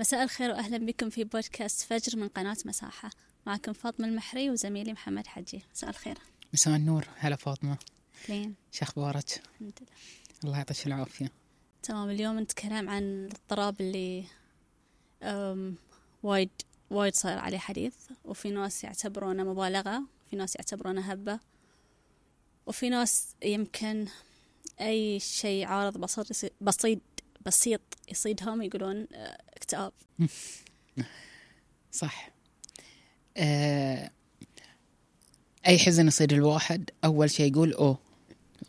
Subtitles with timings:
[0.00, 3.10] مساء الخير وأهلا بكم في بودكاست فجر من قناة مساحة.
[3.46, 5.62] معكم فاطمة المحري وزميلي محمد حجي.
[5.74, 6.18] مساء الخير.
[6.52, 7.06] مساء النور.
[7.16, 7.78] هلا فاطمة.
[8.28, 8.54] لين.
[8.72, 9.90] شو أخبارك؟ الحمد لله.
[10.44, 11.32] الله يعطيك العافية.
[11.82, 14.24] تمام اليوم نتكلم عن الاضطراب اللي
[15.22, 15.74] أم،
[16.22, 16.50] وايد
[16.90, 17.94] وايد صار عليه حديث
[18.24, 21.40] وفي ناس يعتبرونه مبالغة في ناس يعتبرونه هبة
[22.66, 24.06] وفي ناس يمكن
[24.80, 27.00] أي شيء عارض بسيط بسيط
[27.46, 27.80] بسيط
[28.10, 29.06] يصيدهم يقولون
[29.74, 31.06] آه، اكتئاب
[31.92, 32.30] صح.
[33.36, 34.10] آه
[35.66, 37.98] أي حزن يصير الواحد أول شيء يقول أوه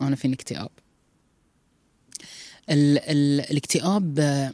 [0.01, 0.69] أنا فيني اكتئاب
[2.69, 4.53] ال ال الاكتئاب آه،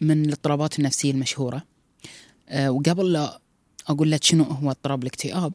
[0.00, 1.64] من الاضطرابات النفسية المشهورة.
[2.48, 3.40] آه وقبل لا
[3.86, 5.52] أقول لك شنو هو اضطراب الاكتئاب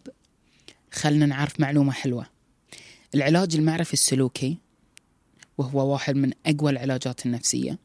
[0.92, 2.26] خلنا نعرف معلومة حلوة.
[3.16, 4.58] العلاج المعرفي السلوكي
[5.58, 7.80] وهو واحد من أقوى العلاجات النفسية.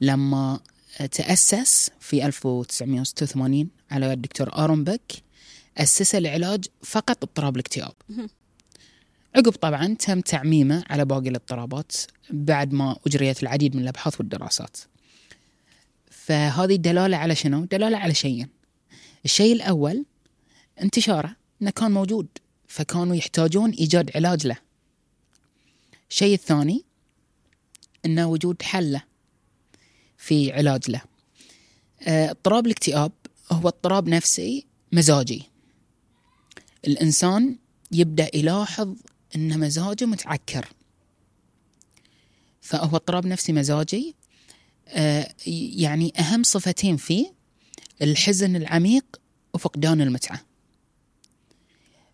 [0.00, 0.60] لما
[0.96, 5.12] تأسس في 1986 على الدكتور آرون بيك
[5.78, 7.92] أسس العلاج فقط اضطراب الاكتئاب.
[9.36, 11.92] عقب طبعا تم تعميمه على باقي الاضطرابات
[12.30, 14.76] بعد ما أجريت العديد من الأبحاث والدراسات
[16.10, 18.48] فهذه دلالة على شنو؟ دلالة على شيئين
[19.24, 20.04] الشيء الأول
[20.82, 22.26] انتشاره أنه كان موجود
[22.68, 24.56] فكانوا يحتاجون إيجاد علاج له
[26.10, 26.84] الشيء الثاني
[28.04, 29.02] أنه وجود حل له
[30.18, 31.00] في علاج له.
[32.02, 33.12] آه، اضطراب الاكتئاب
[33.52, 35.42] هو اضطراب نفسي مزاجي.
[36.86, 37.56] الإنسان
[37.92, 38.94] يبدأ يلاحظ
[39.36, 40.68] أن مزاجه متعكر.
[42.60, 44.14] فهو اضطراب نفسي مزاجي
[44.88, 45.34] آه،
[45.76, 47.32] يعني أهم صفتين فيه
[48.02, 49.20] الحزن العميق
[49.54, 50.40] وفقدان المتعة.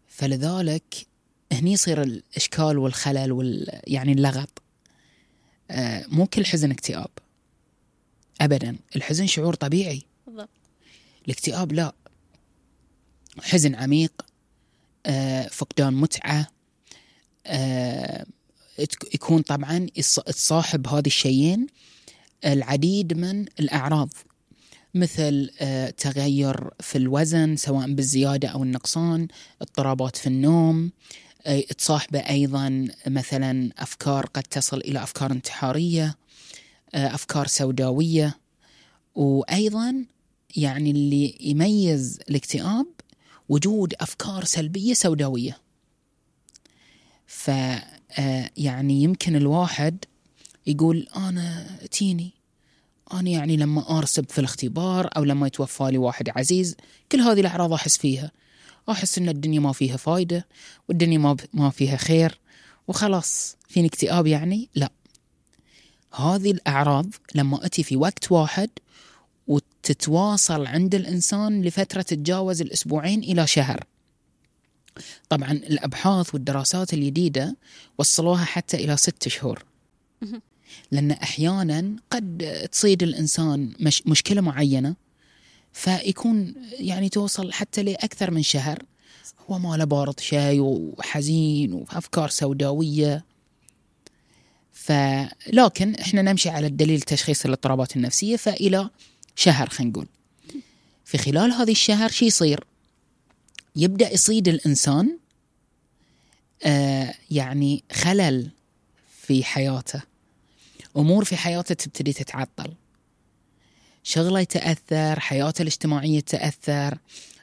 [0.08, 1.06] فلذلك
[1.52, 4.62] هني يصير الإشكال والخلل وال يعني اللغط.
[5.70, 7.10] آه، مو كل حزن اكتئاب.
[8.44, 8.76] ابدا.
[8.96, 10.02] الحزن شعور طبيعي.
[10.26, 10.48] بالضبط.
[11.24, 11.92] الاكتئاب لا.
[13.42, 14.12] حزن عميق
[15.06, 16.46] آه، فقدان متعة
[17.46, 18.26] آه،
[19.14, 19.86] يكون طبعا
[20.26, 21.66] تصاحب هذه الشيئين
[22.44, 24.08] العديد من الأعراض.
[24.94, 29.28] مثل آه، تغير في الوزن سواء بالزيادة أو النقصان
[29.62, 30.90] اضطرابات في النوم
[31.46, 36.14] آه، تصاحبه أيضا مثلا أفكار قد تصل إلى أفكار انتحارية.
[36.94, 38.38] أفكار سوداوية.
[39.14, 40.04] وأيضا
[40.56, 42.86] يعني اللي يميز الاكتئاب
[43.48, 45.58] وجود أفكار سلبية سوداوية.
[47.26, 47.50] ف
[48.18, 50.04] آه، يعني يمكن الواحد
[50.66, 52.30] يقول أنا تيني
[53.12, 56.76] أنا يعني لما أرسب في الاختبار أو لما يتوفى لي واحد عزيز
[57.12, 58.30] كل هذه الأعراض أحس فيها.
[58.90, 60.46] أحس إن الدنيا ما فيها فايدة
[60.88, 62.38] والدنيا ما ما فيها خير
[62.88, 63.56] وخلاص.
[63.68, 64.92] فيني اكتئاب يعني؟ لا.
[66.14, 68.70] هذه الأعراض لما أتي في وقت واحد
[69.46, 73.84] وتتواصل عند الإنسان لفترة تتجاوز الأسبوعين إلى شهر.
[75.28, 77.56] طبعا الأبحاث والدراسات الجديدة
[77.98, 79.64] وصلوها حتى إلى ست شهور.
[80.90, 84.94] لأن أحيانا قد تصيد الإنسان مش مشكلة معينة
[85.72, 88.82] فيكون يعني توصل حتى لأكثر من شهر.
[89.50, 93.24] هو ما له بارض شيء وحزين وأفكار سوداوية.
[94.82, 98.90] فلكن إحنا نمشي على الدليل تشخيص الاضطرابات النفسية فإلى
[99.36, 100.06] شهر خلينا نقول.
[101.04, 102.64] في خلال هذه الشهر شو يصير؟
[103.76, 105.18] يبدأ يصيد الإنسان
[106.64, 108.50] آه يعني خلل
[109.22, 110.02] في حياته.
[110.96, 112.72] أمور في حياته تبتدي تتعطل.
[114.02, 116.98] شغله يتأثر، حياته الاجتماعية تتأثر،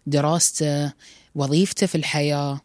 [0.07, 0.93] دراسته،
[1.35, 2.61] وظيفته في الحياة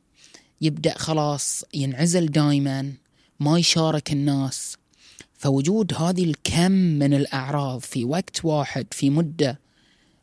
[0.60, 2.92] يبدأ خلاص ينعزل دائما
[3.44, 4.76] ما يشارك الناس.
[5.34, 9.60] فوجود هذه الكم من الأعراض في وقت واحد في مدة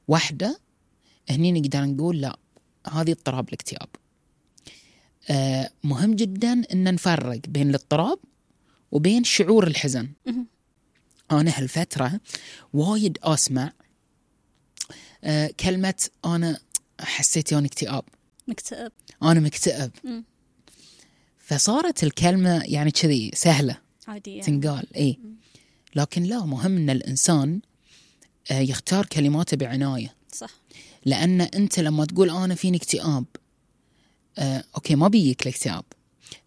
[0.08, 0.60] واحدة
[1.30, 2.38] هني نقدر نقول لا
[2.92, 3.90] هذه اضطراب الاكتئاب.
[5.30, 8.20] آه مهم جدا أن نفرق بين الاضطراب
[8.92, 10.10] وبين شعور الحزن.
[11.32, 12.20] أنا هالفترة
[12.74, 13.72] وايد أسمع
[15.24, 16.60] آه كلمة أنا
[17.00, 18.04] حسيت يوني اكتئاب.
[18.48, 18.92] مكتئب.
[19.24, 19.92] أنا مكتئب.
[20.04, 20.24] مم.
[21.52, 23.78] فصارت الكلمة يعني كذي سهلة.
[24.08, 24.42] عادية.
[24.42, 24.96] تنقال.
[24.96, 25.20] اي
[25.96, 27.60] لكن لا مهم إن الإنسان
[28.52, 30.16] آه، يختار كلماته بعناية.
[30.34, 30.50] صح.
[31.06, 33.26] لأن أنت لما تقول أنا فيني اكتئاب
[34.38, 35.84] آه، أوكي ما بيجيك الاكتئاب.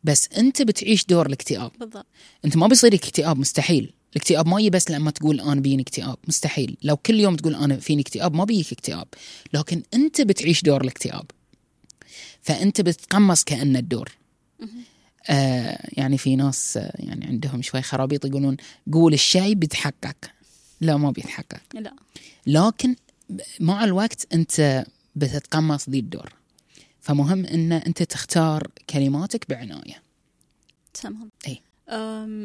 [0.04, 1.70] بس أنت بتعيش دور الاكتئاب.
[1.80, 2.06] بالضبط.
[2.44, 3.92] أنت ما بيصيرك اكتئاب مستحيل.
[4.12, 6.16] الاكتئاب ما يجي بس لما تقول أنا بيني اكتئاب.
[6.28, 6.76] مستحيل.
[6.82, 9.06] لو كل يوم تقول أنا فيني اكتئاب ما بيجيك اكتئاب.
[9.52, 11.30] لكن أنت بتعيش دور الاكتئاب.
[12.42, 14.12] فأنت بتتقمص كانه الدور.
[15.31, 18.56] آه يعني في ناس آه، يعني عندهم شوي خرابيط يقولون
[18.93, 20.17] قول الشيء بيتحقق.
[20.81, 21.61] لا ما بيتحقق.
[21.75, 21.94] لا.
[22.47, 22.97] لكن
[23.61, 24.85] مع الوقت أنت
[25.17, 26.32] بتتقمص ذي الدور.
[27.00, 30.03] فمهم إن أنت تختار كلماتك بعناية.
[30.94, 31.31] تمام.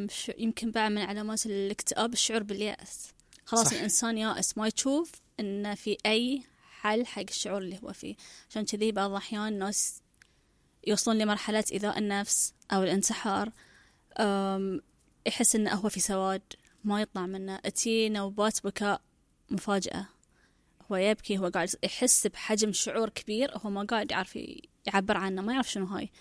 [0.10, 3.08] شو يمكن بعد من علامات الاكتئاب الشعور باليأس.
[3.46, 3.74] خلاص صح.
[3.74, 6.44] الإنسان يائس ما يشوف إن في أي
[6.82, 8.16] حل حق الشعور اللي هو فيه.
[8.50, 10.02] عشان كذي بعض الأحيان الناس
[10.88, 13.52] يوصلون لمرحلة إيذاء النفس أو الانتحار
[15.28, 16.42] يحس إنه هو في سواد
[16.84, 17.58] ما يطلع منه.
[17.58, 19.02] تي نوبات بكاء
[19.50, 20.10] مفاجئة
[20.92, 24.40] هو يبكي هو قاعد يحس بحجم شعور كبير هو ما قاعد يعرف
[24.86, 26.12] يعبر عنه ما يعرف شنو هاي.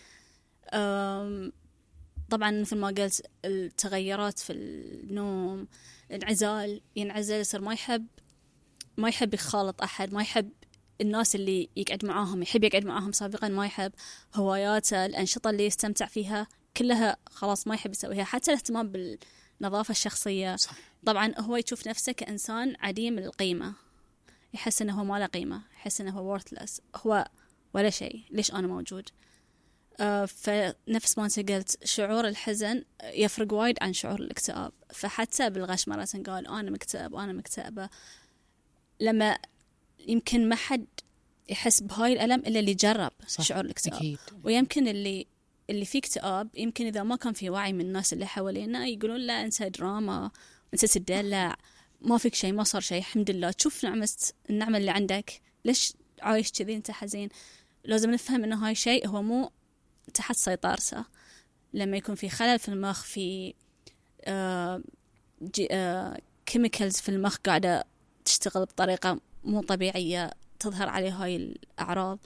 [2.31, 5.69] طبعا مثل ما قلت التغيرات في النوم
[6.11, 8.07] الانعزال ينعزل يصير ما يحب
[8.97, 10.51] ما يحب يخالط أحد ما يحب
[11.01, 13.93] الناس اللي يقعد معاهم يحب يقعد معاهم سابقا ما يحب
[14.35, 16.47] هواياته الأنشطة اللي يستمتع فيها
[16.77, 18.25] كلها خلاص ما يحب يسويها.
[18.25, 18.93] حتى الاهتمام
[19.61, 20.57] بالنظافة الشخصية.
[20.57, 20.73] صح.
[21.07, 23.75] طبعا هو يشوف نفسه كإنسان عديم القيمة.
[24.55, 26.81] يحس إنه هو ما له قيمة يحس إنه هو worthless.
[26.97, 27.29] هو
[27.75, 28.25] ولا شيء.
[28.31, 29.09] ليش أنا موجود؟
[30.01, 34.73] آه فنفس ما أنت قلت شعور الحزن يفرق وايد عن شعور الاكتئاب.
[34.93, 37.89] فحتى بالغش مرة قال أنا مكتئب أنا مكتئبة.
[39.01, 39.39] لما
[40.09, 40.87] يمكن ما حد
[41.49, 43.45] يحس بهاي الألم إلا اللي جرب صح.
[43.45, 43.95] شعور الاكتئاب.
[43.95, 44.19] أكيد.
[44.45, 45.27] ويمكن اللي
[45.71, 49.45] اللي فيه اكتئاب يمكن إذا ما كان في وعي من الناس اللي حوالينا يقولون لا
[49.45, 50.31] انت دراما
[50.75, 51.57] انت تدلع
[52.01, 53.51] ما فيك شيء ما صار شيء الحمد لله.
[53.51, 54.11] تشوف نعمة
[54.51, 55.41] النعمة اللي عندك.
[55.65, 57.29] ليش عايش كذي؟ انت حزين.
[57.85, 59.51] لازم نفهم إنه هاي شيء هو مو
[60.15, 61.05] تحت سيطرته.
[61.75, 63.55] لما يكون في خلل في المخ في
[64.25, 64.83] آه
[66.47, 67.85] chemicals في المخ قاعدة
[68.25, 72.19] تشتغل بطريقة مو طبيعية تظهر عليه هاي الأعراض.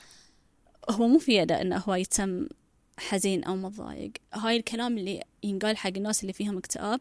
[0.90, 2.46] هو مو في يده إنه هو يتم
[2.98, 4.12] حزين أو متضايق.
[4.34, 7.00] هاي الكلام اللي ينقال حق الناس اللي فيهم اكتئاب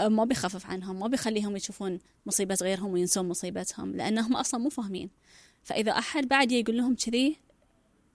[0.00, 5.10] ما بيخفف عنهم ما بيخليهم يشوفون مصيبة غيرهم وينسون مصيبتهم لأنهم أصلا مو فاهمين.
[5.62, 7.36] فإذا أحد بعد يقول لهم كذي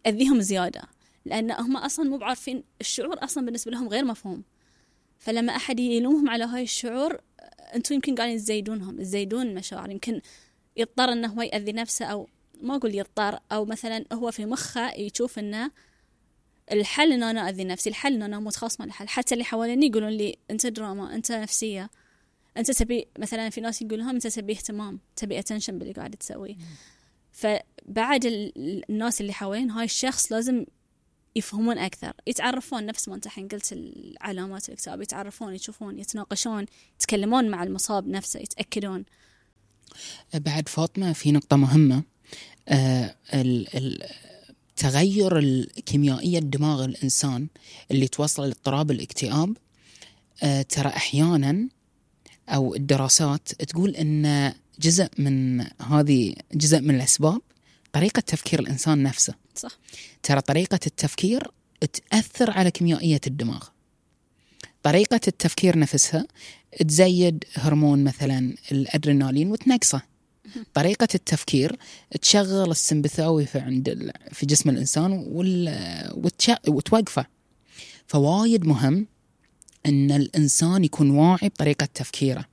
[0.07, 0.81] أذيهم زيادة
[1.25, 4.44] لأن هم أصلا مو بعارفين الشعور أصلا بالنسبة لهم غير مفهوم.
[5.19, 7.17] فلما أحد يلومهم على هاي الشعور
[7.75, 10.21] أنتم يمكن قاعدين تزيدونهم تزيدون المشاعر يمكن
[10.77, 12.27] يضطر أنه هو يأذي نفسه أو
[12.62, 15.72] ما أقول يضطر أو مثلا هو في مخه يشوف أنه
[16.72, 19.86] الحل ان أنا اذي نفسي الحل ان أنا أموت خلاص ما الحل حتى اللي حواليني
[19.86, 21.89] يقولون لي أنت دراما أنت نفسية
[22.57, 26.56] أنت تبي مثلا في ناس يقول لهم أنت تبي اهتمام تبي attention باللي قاعد تسويه
[27.31, 30.66] فبعد الناس اللي حوالين هاي الشخص لازم
[31.36, 36.66] يفهمون أكثر يتعرفون نفس ما انت الحين قلت العلامات الاكتئاب يتعرفون يشوفون يتناقشون
[37.00, 39.06] يتكلمون مع المصاب نفسه يتأكدون.
[40.34, 42.04] بعد فاطمة في نقطة مهمة.
[42.68, 43.16] آه
[44.76, 47.48] تغير الكيميائية الدماغ الإنسان
[47.92, 49.58] اللي توصل لاضطراب الاكتئاب
[50.44, 51.70] آه ترى أحيانا
[52.50, 57.42] أو الدراسات تقول أن جزء من هذه جزء من الأسباب
[57.94, 59.34] طريقة تفكير الإنسان نفسه.
[59.56, 59.72] صح.
[60.24, 61.52] ترى طريقة التفكير
[61.94, 63.64] تأثر على كيميائية الدماغ.
[64.86, 66.28] طريقة التفكير نفسها
[66.88, 70.02] تزيد هرمون مثلا الأدرينالين وتنقصه.
[70.74, 71.76] طريقة التفكير
[72.22, 75.12] تشغل السمبثاوي في عند في جسم الإنسان
[76.68, 77.26] وتوقفه.
[78.08, 79.08] فوايد مهم
[79.86, 82.46] أن الإنسان يكون واعي بطريقة تفكيره.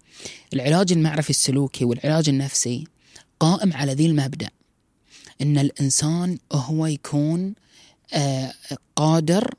[0.53, 2.85] العلاج المعرفي السلوكي والعلاج النفسي
[3.41, 4.49] قائم على ذي المبدأ.
[5.41, 7.55] أن الإنسان هو يكون
[8.15, 8.55] آه،
[8.97, 9.55] قادر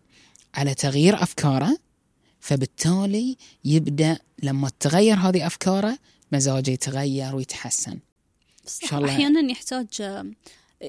[0.55, 1.82] على تغيير أفكاره
[2.43, 5.97] فبالتالي يبدأ لما تغير هذه أفكاره
[6.31, 7.91] مزاجه يتغير ويتحسن.
[7.91, 9.11] إن شاء الله.
[9.11, 10.23] أحيانا يحتاج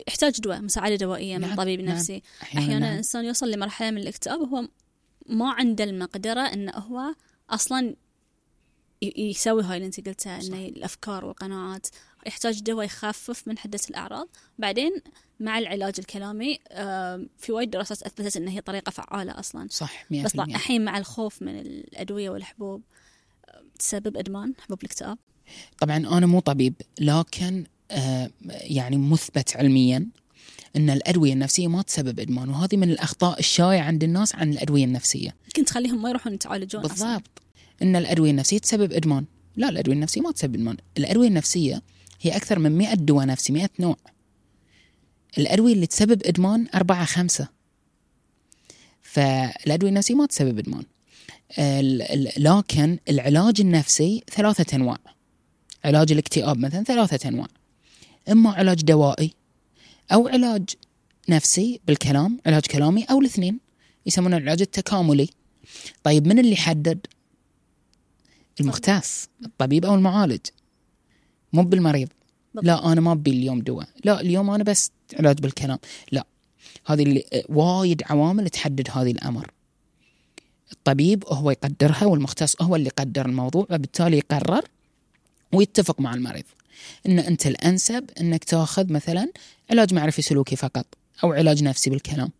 [0.08, 1.96] يحتاج دواء مساعدة دوائية من نعم طبيب نعم.
[1.96, 2.22] نفسي.
[2.42, 2.92] أحيانا, أحيانا نعم.
[2.92, 4.68] الانسان يوصل لمرحلة من الاكتئاب وهو
[5.26, 7.14] ما عنده المقدرة انه هو
[7.50, 7.96] أصلا
[9.02, 11.86] يسوي هاي اللي أنت قلتها إنه الأفكار والقناعات.
[12.26, 14.28] يحتاج دواء يخفف من حدة الأعراض.
[14.58, 14.92] بعدين
[15.40, 16.58] مع العلاج الكلامي
[17.38, 19.68] في وايد دراسات أثبتت إن هي طريقة فعالة أصلا.
[19.70, 22.82] صح 100% بس الحين مع الخوف من الأدوية والحبوب
[23.78, 25.18] تسبب إدمان حبوب الاكتئاب.
[25.80, 27.64] طبعا أنا مو طبيب لكن
[28.50, 30.06] يعني مثبت علميا
[30.76, 35.36] إن الأدوية النفسية ما تسبب إدمان وهذه من الأخطاء الشائعة عند الناس عن الأدوية النفسية.
[35.44, 37.02] يمكن تخليهم ما يروحون يتعالجون بالضبط.
[37.02, 37.22] أصلاً.
[37.82, 39.24] إن الأدوية النفسية تسبب إدمان.
[39.56, 40.76] لا الأدوية النفسية ما تسبب إدمان.
[40.98, 41.82] الأدوية النفسية
[42.26, 43.96] هي أكثر من 100 دواء نفسي 100 نوع.
[45.38, 47.48] الأدوية اللي تسبب إدمان أربعة خمسة.
[49.02, 50.84] فالأدوية النفسية ما تسبب إدمان.
[52.38, 54.98] لكن العلاج النفسي ثلاثة أنواع.
[55.84, 57.48] علاج الاكتئاب مثلا ثلاثة أنواع.
[58.28, 59.34] إما علاج دوائي
[60.12, 60.64] أو علاج
[61.28, 63.60] نفسي بالكلام علاج كلامي أو الاثنين.
[64.06, 65.28] يسمونه العلاج التكاملي.
[66.02, 67.06] طيب من اللي يحدد؟
[68.60, 70.40] المختص الطبيب أو المعالج.
[71.54, 72.08] مو بالمريض.
[72.54, 72.66] بالضبط.
[72.66, 73.88] لا أنا ما أبي اليوم دواء.
[74.04, 75.78] لا اليوم أنا بس علاج بالكلام.
[76.12, 76.26] لا
[76.86, 79.50] هذه اللي وايد عوامل تحدد هذه الأمر.
[80.72, 84.64] الطبيب هو يقدرها والمختص هو اللي يقدر الموضوع وبالتالي يقرر
[85.52, 86.44] ويتفق مع المريض.
[87.06, 89.32] إن أنت الأنسب إنك تأخذ مثلا
[89.70, 90.86] علاج معرفي سلوكي فقط
[91.24, 92.30] أو علاج نفسي بالكلام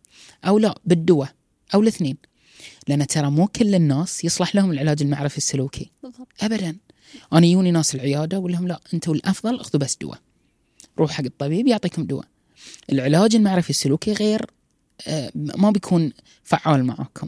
[0.45, 1.29] أو لا بالدواء
[1.73, 2.17] أو الاثنين.
[2.87, 5.91] لأن ترى مو كل الناس يصلح لهم العلاج المعرفي السلوكي.
[6.03, 6.27] بالضبط.
[6.41, 6.77] ابدا.
[7.33, 10.19] أنا يوني ناس العياده أقول لهم لا أنتم الأفضل أخذوا بس دواء.
[10.99, 12.25] روح حق الطبيب يعطيكم دواء.
[12.91, 14.45] العلاج المعرفي السلوكي غير
[15.07, 17.27] آه، ما بيكون فعال معاكم.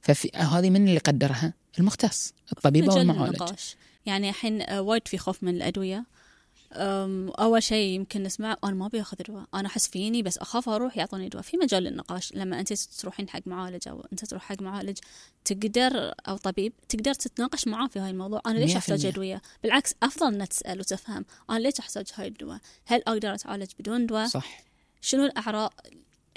[0.00, 3.42] ففي هذه من اللي قدرها المختص الطبيب أو المعالج
[4.06, 6.04] يعني الحين آه، وايد في خوف من الأدوية.
[6.72, 10.96] أول شيء يمكن نسمع أنا ما أبي أخذ دواء أنا أحس فيني بس أخاف أروح
[10.96, 14.98] يعطوني دواء في مجال للنقاش لما أنت تروحين حق معالج أو أنت تروح حق معالج
[15.44, 18.40] تقدر أو طبيب تقدر تتناقش معاه في هاي الموضوع.
[18.46, 19.06] أنا ليش أحتاج.
[19.06, 24.06] ادويه بالعكس أفضل انك تسأل وتفهم أنا ليش أحتاج هاي الدواء هل أقدر أتعالج بدون
[24.06, 24.64] دواء صح.
[25.00, 25.72] شنو الأعراض؟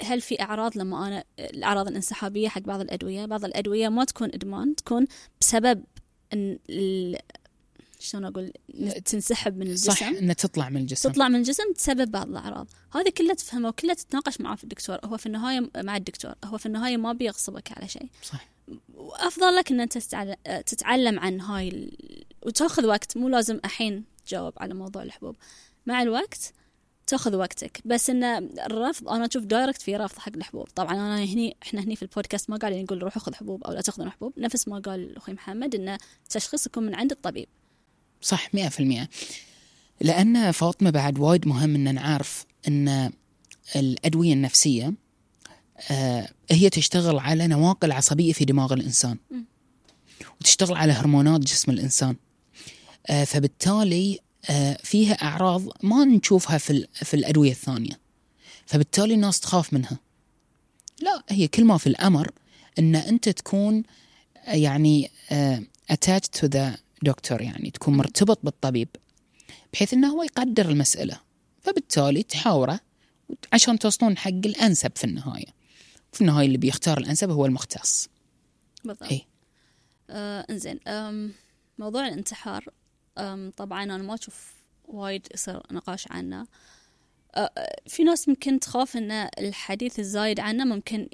[0.02, 4.76] هل في أعراض لما أنا الأعراض الانسحابية حق بعض الأدوية؟ بعض الأدوية ما تكون إدمان
[4.76, 5.06] تكون
[5.40, 5.84] بسبب.
[8.04, 8.52] شلون أقول
[9.04, 11.10] تنسحب من الجسم؟ صح انها تطلع من الجسم.
[11.10, 12.68] تطلع من الجسم تسبب بعض الأعراض.
[12.92, 14.98] هذه كلها تفهمها وكلها تتناقش معاه في الدكتور.
[15.04, 16.34] هو في النهاية مع الدكتور.
[16.44, 18.06] هو في النهاية ما بيغصبك على شيء.
[18.22, 18.48] صح.
[18.94, 21.92] وأفضل لك ان انت تتعلم, تتعلم عن هاي ال...
[22.42, 23.16] وتأخذ وقت.
[23.16, 25.36] مو لازم الحين تجاوب على موضوع الحبوب.
[25.86, 26.52] مع الوقت
[27.06, 27.80] تأخذ وقتك.
[27.84, 28.24] بس إن
[28.58, 30.68] الرفض أنا أشوف دايركت في رفض حق الحبوب.
[30.74, 33.80] طبعا أنا هني إحنا هني في البودكاست ما قاعدين نقول روحوا خذ حبوب أو لا
[33.80, 34.32] تاخذون حبوب.
[34.36, 37.48] نفس ما قال أخوي محمد إن التشخيص يكون من عند الطبيب.
[38.22, 39.08] صح مئة في المئة.
[40.00, 43.12] لأن فاطمة بعد وايد مهم أن نعرف أن
[43.76, 44.94] الأدوية النفسية
[45.90, 49.18] آه، هي تشتغل على نواقل عصبية في دماغ الإنسان.
[50.40, 52.16] وتشتغل على هرمونات جسم الإنسان.
[53.06, 54.18] آه، فبالتالي
[54.50, 58.00] آه، فيها أعراض ما نشوفها في, في الأدوية الثانية.
[58.66, 59.98] فبالتالي الناس تخاف منها.
[61.00, 62.30] لا هي كل ما في الأمر
[62.78, 63.82] أن أنت تكون
[64.46, 65.10] يعني
[65.92, 68.88] attached to the doctor يعني تكون مرتبط بالطبيب
[69.72, 71.20] بحيث إنه هو يقدر المسألة.
[71.62, 72.80] فبالتالي تحاوره
[73.52, 75.46] عشان توصلون حق الأنسب في النهاية.
[76.12, 78.08] في النهاية اللي بيختار الأنسب هو المختص.
[78.84, 79.10] بالضبط.
[79.12, 79.22] إيه.
[80.10, 80.80] آه إنزين.
[81.78, 82.64] موضوع الانتحار
[83.56, 84.52] طبعا أنا ما أشوف
[84.84, 86.46] وايد يصير نقاش عنه.
[87.34, 87.50] آه
[87.86, 91.08] في ناس ممكن تخاف إن الحديث الزايد عنه ممكن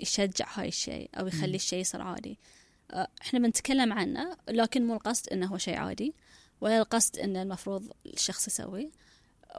[0.00, 2.38] يشجع, هاي الشيء أو يخلي الشيء يصير عادي.
[3.22, 6.14] إحنا بنتكلم عنه لكن مو القصد إنه هو شيء عادي
[6.60, 8.90] ولا القصد إنه المفروض الشخص يسويه.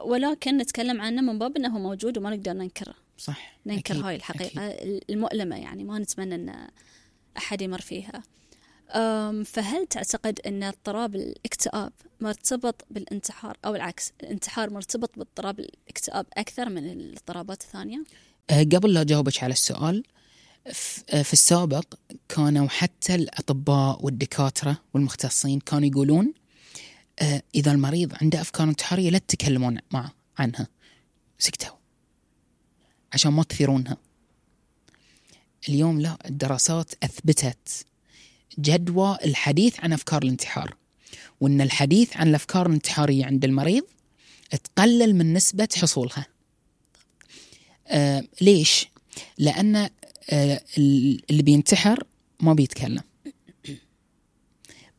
[0.04, 4.16] ولكن نتكلم عنه من باب إنه هو موجود وما نقدر ننكره صح ننكر أكيد، هاي
[4.16, 4.62] الحقيقة
[5.10, 6.68] المؤلمة يعني ما نتمنى أن
[7.36, 8.22] أحد يمر فيها.
[9.44, 16.90] فهل تعتقد أن اضطراب الاكتئاب مرتبط بالانتحار أو العكس الانتحار مرتبط باضطراب الاكتئاب أكثر من
[16.90, 18.04] الاضطرابات الثانية؟
[18.50, 20.21] آه، قبل لا أجاوبك على السؤال آه،
[21.22, 21.94] في السابق
[22.28, 26.32] كانوا حتى الأطباء والدكاترة والمختصين كانوا يقولون
[27.18, 30.68] آه، إذا المريض عنده أفكار انتحارية لا تتكلمون معه عنها.
[31.38, 31.76] سكتوا.
[33.12, 33.96] عشان ما تثيرونها.
[35.68, 37.86] اليوم لا الدراسات أثبتت
[38.58, 40.74] جدوى الحديث عن أفكار الانتحار
[41.40, 43.84] وأن الحديث عن الأفكار الانتحارية عند المريض
[44.64, 46.26] تقلل من نسبة حصولها.
[47.86, 48.88] آه ليش؟
[49.38, 49.90] لأن
[50.30, 52.04] اللي بينتحر
[52.40, 53.02] ما بيتكلم.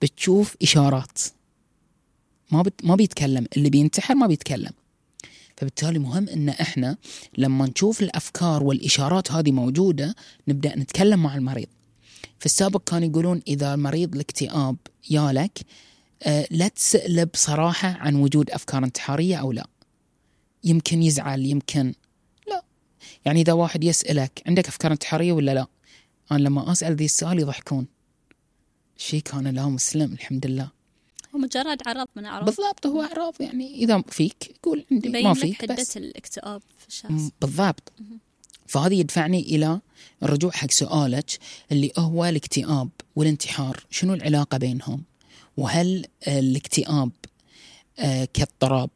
[0.01, 1.19] بتشوف إشارات.
[2.51, 3.45] ما بت ما بيتكلم.
[3.57, 4.71] اللي بينتحر ما بيتكلم.
[5.57, 6.97] فبالتالي مهم إن إحنا
[7.37, 10.15] لما نشوف الأفكار والإشارات هذه موجودة
[10.47, 11.67] نبدأ نتكلم مع المريض.
[12.39, 14.75] في السابق كانوا يقولون إذا مريض الاكتئاب
[15.09, 15.59] يالك
[16.23, 19.67] آه لا تسأله بصراحة عن وجود أفكار انتحارية أو لا.
[20.63, 21.93] يمكن يزعل يمكن
[23.25, 25.67] يعني إذا واحد يسألك عندك أفكار انتحارية ولا لا؟
[26.31, 27.87] أنا لما أسأل ذي السؤال يضحكون.
[28.97, 30.71] شي كان لا مسلم الحمد لله
[31.35, 35.61] هو مجرد عرض من أعراض بالضبط هو اعراض يعني إذا فيك قول عندي ما فيك
[35.61, 35.97] حدة بس.
[35.97, 37.31] الاكتئاب في الشخص.
[37.41, 37.93] بالضبط.
[38.67, 39.81] فهذا يدفعني إلى
[40.23, 41.31] الرجوع حق سؤالك
[41.71, 43.85] اللي هو الاكتئاب والانتحار.
[43.89, 45.03] شنو العلاقة بينهم؟
[45.57, 47.11] وهل الاكتئاب
[47.99, 48.89] آه، كاضطراب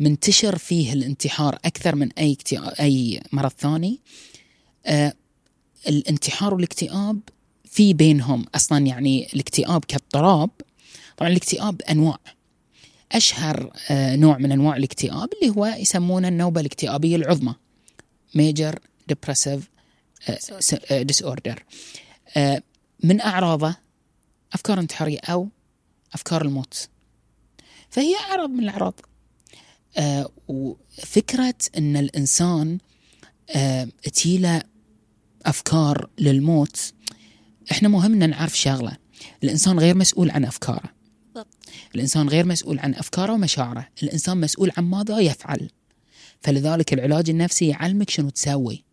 [0.00, 2.36] منتشر فيه الانتحار أكثر من أي
[2.80, 4.00] أي مرض ثاني.
[4.86, 5.12] آه،
[5.88, 7.20] الانتحار والاكتئاب
[7.64, 10.50] في بينهم أصلا يعني الاكتئاب كاضطراب
[11.16, 12.18] طبعا الاكتئاب أنواع.
[13.12, 17.54] أشهر آه، نوع من أنواع الاكتئاب اللي هو يسمونه النوبة الاكتئابية العظمى.
[18.38, 18.74] major
[19.12, 19.60] depressive
[20.28, 21.04] Disorder.
[21.12, 21.58] disorder.
[22.36, 22.62] آه،
[23.04, 23.74] من أعراضه
[24.52, 25.48] أفكار انتحارية أو
[26.14, 26.88] أفكار الموت.
[27.90, 29.00] فهي أعراض من الأعراض
[29.96, 32.78] آه وفكرة أن الإنسان
[33.50, 34.62] آه تيله
[35.46, 36.92] أفكار للموت
[37.72, 38.96] إحنا مهم أن نعرف شغلة.
[39.44, 40.92] الإنسان غير مسؤول عن أفكاره.
[41.94, 43.88] الإنسان غير مسؤول عن أفكاره ومشاعره.
[44.02, 45.70] الإنسان مسؤول عن ماذا يفعل.
[46.40, 48.84] فلذلك العلاج النفسي يعلمك شنو تسوي.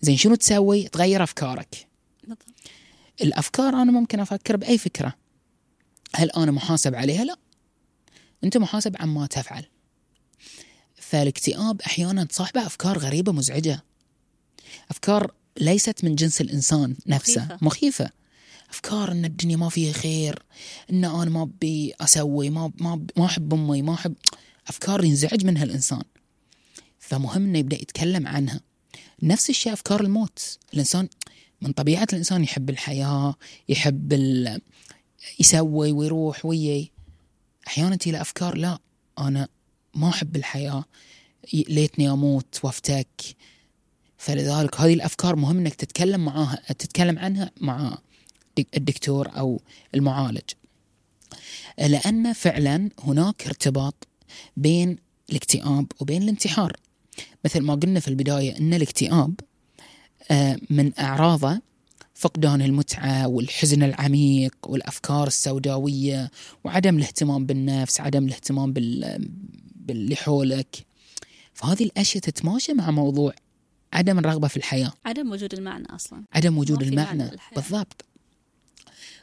[0.00, 1.88] زين شنو تسوي؟ تغير أفكارك.
[2.22, 2.46] بالضبط.
[3.22, 5.14] الأفكار أنا ممكن أفكر بأي فكرة.
[6.14, 7.36] هل أنا محاسب عليها؟ لا.
[8.44, 9.64] أنت محاسب عما تفعل.
[11.10, 13.84] فالاكتئاب أحيانا تصاحبه أفكار غريبة مزعجة.
[14.90, 17.58] أفكار ليست من جنس الإنسان نفسه مخيفة.
[17.62, 18.10] مخيفة.
[18.70, 20.42] أفكار إن الدنيا ما فيها خير
[20.90, 24.14] إن أنا ما أبي أسوي ما ما ما أحب أمي ما أحب.
[24.68, 26.02] أفكار ينزعج منها الإنسان.
[26.98, 28.60] فمهم إنه يبدأ يتكلم عنها.
[29.22, 30.58] نفس الشيء أفكار الموت.
[30.74, 31.08] الانسان
[31.60, 33.34] من طبيعة الإنسان يحب الحياة
[33.68, 34.60] يحب ال...
[35.40, 36.90] يسوي ويروح وياي
[37.66, 38.78] أحيانا تجي أفكار لا
[39.18, 39.48] أنا
[39.94, 40.84] ما أحب الحياة.
[41.54, 43.08] ي- ليتني أموت وأفتك.
[44.18, 47.98] فلذلك هذه الأفكار مهم إنك تتكلم معاها تتكلم عنها مع
[48.58, 49.60] دك- الدكتور أو
[49.94, 50.42] المعالج.
[51.78, 54.08] لأن فعلا هناك ارتباط
[54.56, 54.96] بين
[55.30, 56.76] الاكتئاب وبين الانتحار.
[57.44, 59.34] مثل ما قلنا في البداية إن الاكتئاب
[60.30, 61.60] آه، من اعراضه
[62.14, 66.30] فقدان المتعة والحزن العميق والأفكار السوداوية
[66.64, 68.72] وعدم الاهتمام بالنفس عدم الاهتمام
[69.90, 70.86] بال باللي حولك.
[71.54, 73.34] فهذه الأشياء تتماشى مع موضوع
[73.92, 74.92] عدم الرغبة في الحياة.
[75.04, 76.24] عدم وجود المعنى أصلا.
[76.32, 77.30] عدم وجود معنى المعنى.
[77.56, 78.04] بالضبط.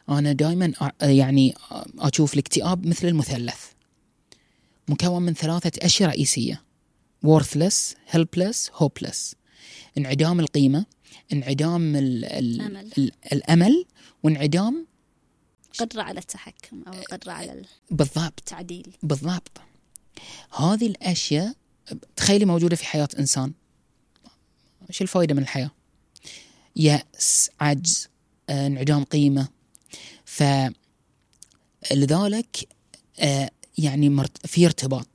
[0.09, 1.55] أنا دائما يعني
[1.99, 3.65] أشوف الاكتئاب مثل المثلث.
[4.87, 6.63] مكون من ثلاثة أشياء رئيسية.
[7.25, 9.33] worthless helpless hopeless.
[9.97, 10.85] انعدام القيمة
[11.33, 12.91] انعدام ال ال الأمل.
[12.97, 13.85] ال الأمل
[14.23, 14.87] وانعدام
[15.79, 18.39] قدرة على التحكم أو القدرة على بالضبط.
[18.39, 18.87] التعديل.
[19.03, 19.61] بالضبط.
[20.57, 21.53] هذه الأشياء
[22.15, 23.53] تخيلي موجودة في حياة إنسان.
[24.89, 25.71] إيش الفائده من الحياة؟
[26.75, 28.07] يأس عجز
[28.49, 29.47] آه، انعدام قيمة.
[30.25, 30.43] ف
[31.91, 32.67] لذلك
[33.19, 35.07] آه، يعني في ارتباط.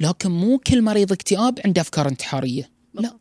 [0.00, 2.70] لكن مو كل مريض اكتئاب عنده أفكار انتحارية.
[2.94, 3.16] لا.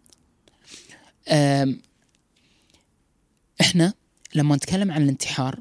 [3.61, 3.93] إحنا
[4.35, 5.59] لما نتكلم عن الانتحار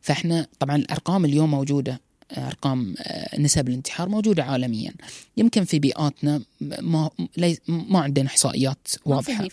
[0.00, 2.00] فإحنا طبعا الأرقام اليوم موجودة.
[2.36, 4.92] أرقام آه، نسب الانتحار موجودة عالميا.
[5.36, 9.48] يمكن في بيئاتنا ما لي- ما عندنا إحصائيات واضحة.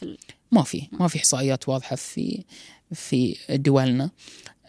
[0.51, 2.43] ما في ما في إحصائيات واضحة في
[2.93, 4.09] في دولنا.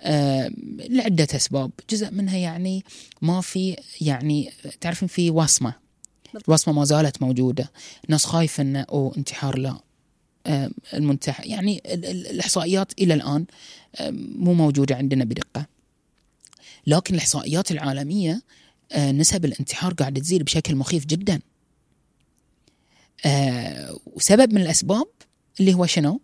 [0.03, 0.51] آه،
[0.89, 1.71] لعدة أسباب.
[1.91, 2.85] جزء منها يعني
[3.23, 5.75] ما في يعني تعرفين في وصمة.
[6.49, 7.71] الوصمه ما زالت موجودة.
[8.05, 9.77] الناس خايفة إنه أو انتحار لا.
[10.47, 13.45] آه، المنتحر يعني ال- ال- الإحصائيات إلى الآن
[13.97, 15.67] آه، مو موجودة عندنا بدقة.
[16.87, 18.43] لكن الإحصائيات العالمية
[18.93, 21.41] آه، نسب الانتحار قاعدة تزيد بشكل مخيف جدا.
[23.27, 25.07] آه، وسبب من الأسباب
[25.61, 26.21] اللي هو شنو؟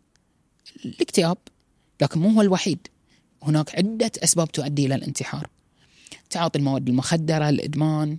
[0.84, 1.38] الاكتئاب
[2.02, 2.78] لكن مو هو الوحيد.
[3.42, 5.48] هناك عدة أسباب تؤدي إلى الانتحار.
[6.30, 8.16] تعاطي المواد المخدرة الإدمان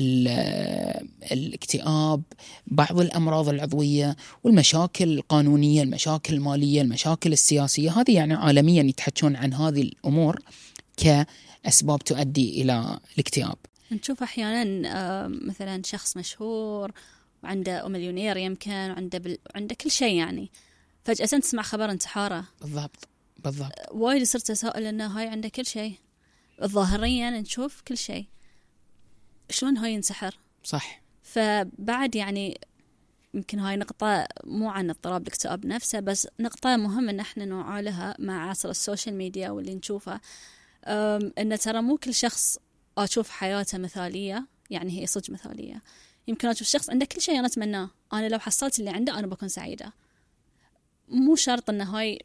[0.00, 2.22] ال- الاكتئاب
[2.66, 7.90] بعض الأمراض العضوية والمشاكل القانونية المشاكل المالية المشاكل السياسية.
[8.00, 10.38] هذه يعني عالميا يتحكون عن هذه الأمور
[11.64, 13.56] كاسباب تؤدي إلى الاكتئاب.
[13.92, 16.92] نشوف أحيانا آه، مثلا شخص مشهور
[17.42, 19.38] وعنده مليونير يمكن وعنده.
[19.54, 20.50] عنده كل شيء يعني.
[21.04, 22.44] فجأة تسمع خبر انتحاره.
[22.60, 23.08] بالضبط
[23.44, 23.72] بالضبط.
[23.90, 25.94] وايد صرت أتساءل إنه هاي عنده كل شيء.
[26.64, 28.26] ظاهريا نشوف كل شيء.
[29.50, 31.02] شلون هاي ينتحر؟ صح.
[31.22, 32.60] فبعد يعني
[33.34, 38.16] يمكن هاي نقطة مو عن اضطراب الاكتئاب نفسه بس نقطة مهم ان إحنا نوعى لها
[38.18, 40.20] مع عصر ال social media واللي نشوفه.
[40.84, 42.58] أم، إن ترى مو كل شخص
[42.98, 45.82] أشوف حياته مثالية يعني هي صدق مثالية.
[46.28, 47.90] يمكن أشوف شخص عنده كل شيء أنا أتمناه.
[48.12, 49.92] أنا لو حصلت اللي عنده أنا بكون سعيدة.
[51.08, 52.18] مو شرط إن هاي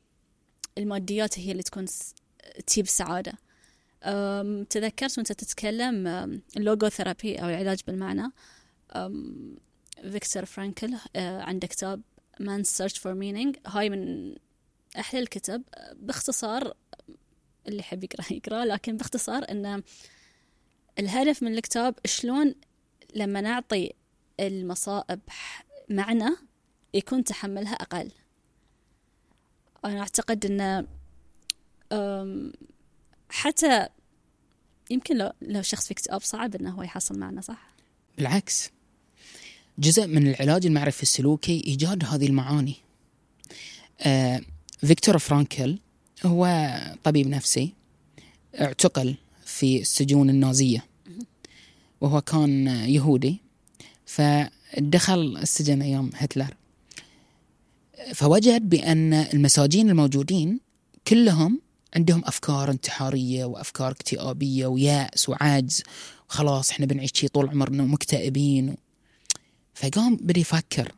[0.77, 1.85] الماديات هي اللي تكون
[2.67, 3.33] تجيب السعادة
[4.03, 6.07] أم، تذكرت وأنت تتكلم
[6.57, 8.31] ال logotherapy أو العلاج بالمعنى.
[10.01, 12.01] فيكتور فرانكل عنده كتاب
[12.41, 13.59] Man's Search for Meaning.
[13.67, 14.35] هاي من
[14.99, 15.63] أحلى الكتب.
[15.93, 16.73] بإختصار
[17.67, 18.65] اللي يحب يقرأ يقرأ.
[18.65, 19.83] لكن باختصار أن
[20.99, 22.55] الهدف من الكتاب شلون
[23.15, 23.93] لما نعطي
[24.39, 25.19] المصائب
[25.89, 26.29] معنى
[26.93, 28.11] يكون تحملها أقل.
[29.85, 30.87] أنا أعتقد أن
[33.29, 33.87] حتى
[34.89, 37.67] يمكن لو لو شخص في اكتئاب صعب إنه هو يحصل معنى صح؟
[38.17, 38.69] بالعكس.
[39.79, 42.75] جزء من العلاج المعرفي السلوكي إيجاد هذه المعاني.
[43.99, 44.41] آه
[44.79, 45.79] فيكتور فرانكل
[46.25, 47.73] هو طبيب نفسي
[48.61, 50.85] اعتقل في السجون النازية.
[52.01, 53.37] وهو كان يهودي
[54.05, 56.55] فدخل السجن أيام هتلر.
[58.13, 60.59] فوجد بأن المساجين الموجودين
[61.07, 61.61] كلهم
[61.95, 65.83] عندهم أفكار انتحارية وأفكار اكتئابية ويأس وعجز
[66.27, 68.75] خلاص إحنا بنعيش شي طول عمرنا ومكتئبين.
[69.73, 70.91] فقام بدا يفكر.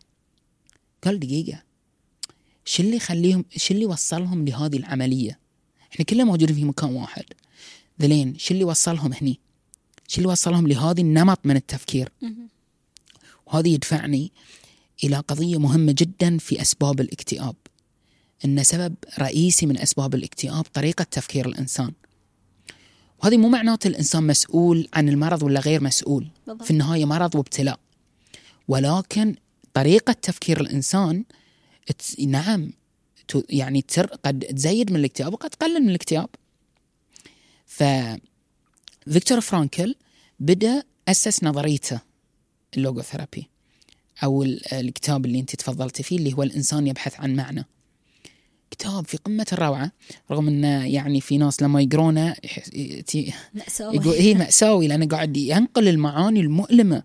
[1.03, 1.66] قال دقيقة
[2.67, 5.39] شو اللي يخليهم شو اللي وصلهم لهذه العملية؟
[5.93, 7.23] إحنا كلنا موجودين في مكان واحد.
[8.01, 9.39] ذلين شو اللي وصلهم هني.
[10.08, 12.12] شو اللي وصلهم لهذه النمط من التفكير.
[13.45, 14.32] وهذا يدفعني
[15.03, 17.56] إلى قضية مهمة جدا في أسباب الاكتئاب.
[18.45, 21.91] أن سبب رئيسي من أسباب الاكتئاب طريقة تفكير الإنسان.
[23.23, 26.27] وهذه مو معناته الإنسان مسؤول عن المرض ولا غير مسؤول.
[26.47, 26.63] بالضبط.
[26.65, 27.80] في النهاية مرض وابتلاء.
[28.67, 29.36] ولكن
[29.73, 31.32] طريقة تفكير الإنسان تس-
[32.28, 32.71] نعم
[33.50, 36.30] يعني تر قد تزيد من الاكتئاب وقد تقلل من الاكتئاب.
[37.65, 37.84] ف
[39.12, 39.95] فيكتور فرانكل
[40.39, 42.00] بدأ أسس نظريته
[42.77, 43.47] ال logotherapy
[44.43, 47.65] ال- الكتاب اللي أنت تفضلتي فيه اللي هو الإنسان يبحث عن معنى.
[48.71, 49.91] كتاب في قمة الروعة
[50.32, 52.36] رغم أنه يعني في ناس لما يقرونه
[53.54, 53.95] مأساوي.
[53.95, 57.04] يقول هي مأساوي لأنه قاعد ينقل المعاني المؤلمة.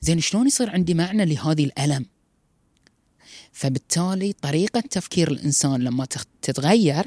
[0.00, 2.06] زين شلون يصير عندي معنى لهذه الألم؟
[3.52, 6.06] فبالتالي طريقة تفكير الإنسان لما
[6.42, 7.06] تتغير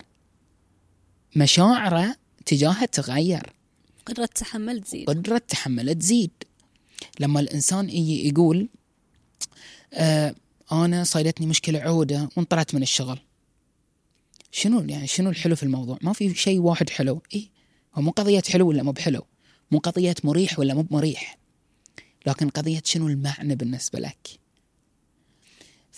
[1.36, 3.54] مشاعره تجاهها تتغير.
[4.06, 5.10] قدرة تحمل تزيد.
[5.10, 6.32] قدرة تحمله تزيد.
[7.20, 8.70] لما الإنسان يجي يقول
[9.94, 10.36] آه
[10.72, 13.20] أنا صايدتني مشكلة عودة وانطلعت من الشغل.
[14.52, 17.22] شنو يعني شنو الحلو في الموضوع؟ ما في شيء واحد حلو.
[17.34, 17.50] إيه
[17.96, 19.22] هو مو قضية حلو ولا مو بحلو.
[19.72, 21.38] مو قضية مريح ولا مو مريح.
[22.26, 24.41] لكن قضية شنو المعنى بالنسبة لك؟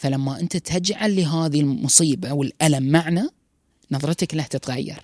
[0.04, 3.28] فلما أنت تجعل لهذه المصيبة أو الألم معنى
[3.92, 5.04] نظرتك له تتغير.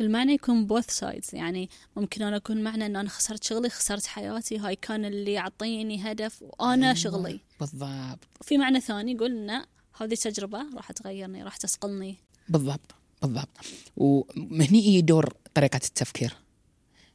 [0.00, 4.58] المعنى يكون بوث سايدز يعني ممكن أنا أكون معنى أن أنا خسرت شغلي خسرت حياتي
[4.58, 6.94] هاي كان اللي يعطيني هدف وأنا أيوة.
[6.94, 7.40] شغلي.
[7.60, 8.18] بالضبط.
[8.40, 9.64] وفي معنى ثاني يقول أن
[10.00, 12.16] هذه تجربة راح تغيرني راح تسقلني
[12.48, 13.58] بالضبط بالضبط.
[13.96, 16.36] وهني يجي دور طريقة التفكير.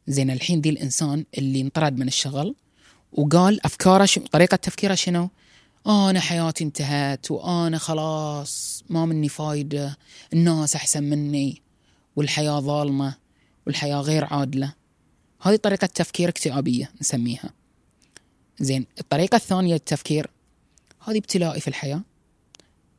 [0.07, 2.55] زين الحين دي الإنسان اللي انطرد من الشغل
[3.11, 5.29] وقال أفكاره شو طريقة تفكيره شنو؟
[5.87, 9.97] أنا حياتي انتهت وأنا خلاص ما مني فايدة.
[10.33, 11.61] الناس أحسن مني
[12.15, 13.15] والحياة ظالمة
[13.67, 14.73] والحياة غير عادلة.
[15.41, 17.53] هذه طريقة تفكير اكتئابية نسميها.
[18.59, 20.29] زين الطريقة الثانية للتفكير
[20.99, 22.01] هذه ابتلائي في الحياة.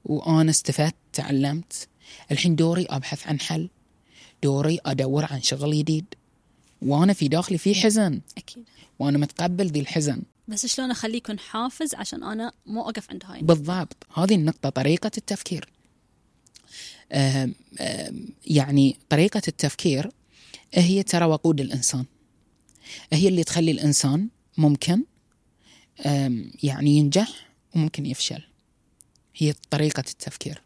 [0.04, 1.88] وأنا استفدت تعلمت.
[2.30, 3.68] الحين دوري أبحث عن حل.
[4.42, 6.04] دوري أدور عن شغل جديد.
[6.82, 8.20] وأنا في داخلي في حزن.
[8.38, 8.64] أكيد.
[8.98, 10.22] وأنا متقبل ذي الحزن.
[10.50, 14.06] بس شلون أخليه يكون حافز عشان أنا مو أقف عند هاي بالضبط.
[14.14, 15.68] هذه النقطة طريقة التفكير.
[17.12, 20.10] آم، آم، يعني طريقة التفكير
[20.74, 22.04] هي ترى وقود الإنسان.
[23.12, 25.04] هي اللي تخلي الإنسان ممكن
[26.62, 28.42] يعني ينجح وممكن يفشل.
[29.36, 30.62] هي طريقة التفكير.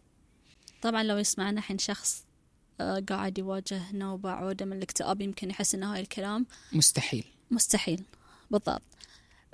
[0.83, 2.25] طبعا لو يسمعنا الحين شخص
[2.81, 7.25] آه، قاعد يواجه نوبة عودة من الاكتئاب يمكن يحس إن هاي الكلام مستحيل.
[7.51, 8.03] مستحيل.
[8.51, 8.83] بالضبط.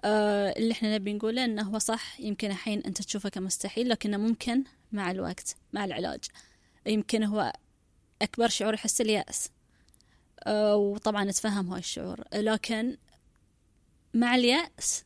[0.04, 2.20] آه اللي إحنا نبي نقوله إنه هو صح.
[2.20, 6.20] يمكن الحين أنت تشوفه كمستحيل لكنه ممكن مع الوقت مع العلاج.
[6.86, 7.52] يمكن هو
[8.22, 9.48] أكبر شعور يحس اليأس.
[10.46, 12.24] آه وطبعا نتفهم هاي الشعور.
[12.34, 12.96] لكن
[14.14, 15.04] مع اليأس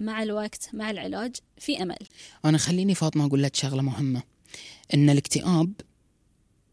[0.00, 1.98] مع الوقت مع العلاج في أمل.
[2.44, 4.22] أنا خليني فاطمة أقول لك شغلة مهمة.
[4.94, 5.72] إن الاكتئاب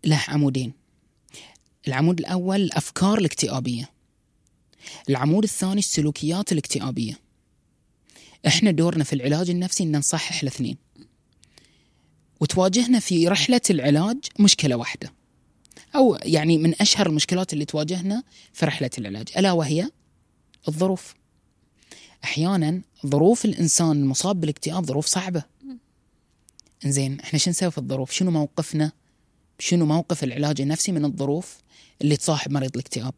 [0.05, 0.73] له عمودين.
[1.87, 3.89] العمود الأول الأفكار الاكتئابية.
[5.09, 7.22] العمود الثاني السلوكيات الاكتئابية.
[8.47, 10.77] إحنا دورنا في العلاج النفسي إن نصحح الاثنين.
[12.39, 15.13] وتواجهنا في رحلة العلاج مشكلة واحدة.
[15.95, 19.27] أو يعني من أشهر المشكلات اللي تواجهنا في رحلة العلاج.
[19.37, 19.89] ألا وهي
[20.67, 21.13] الظروف.
[22.23, 25.43] أحيانا ظروف الإنسان المصاب بالاكتئاب ظروف صعبة.
[26.85, 28.91] زين إحنا شو نسوي في الظروف؟ شنو موقفنا؟
[29.59, 31.57] شنو موقف العلاج النفسي من الظروف
[32.01, 33.13] اللي تصاحب مريض الاكتئاب؟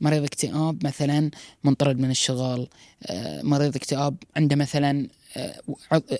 [0.00, 1.30] مريض اكتئاب مثلا
[1.64, 2.68] منطرد من الشغل
[3.02, 5.62] آه، مريض اكتئاب عنده مثلا آه،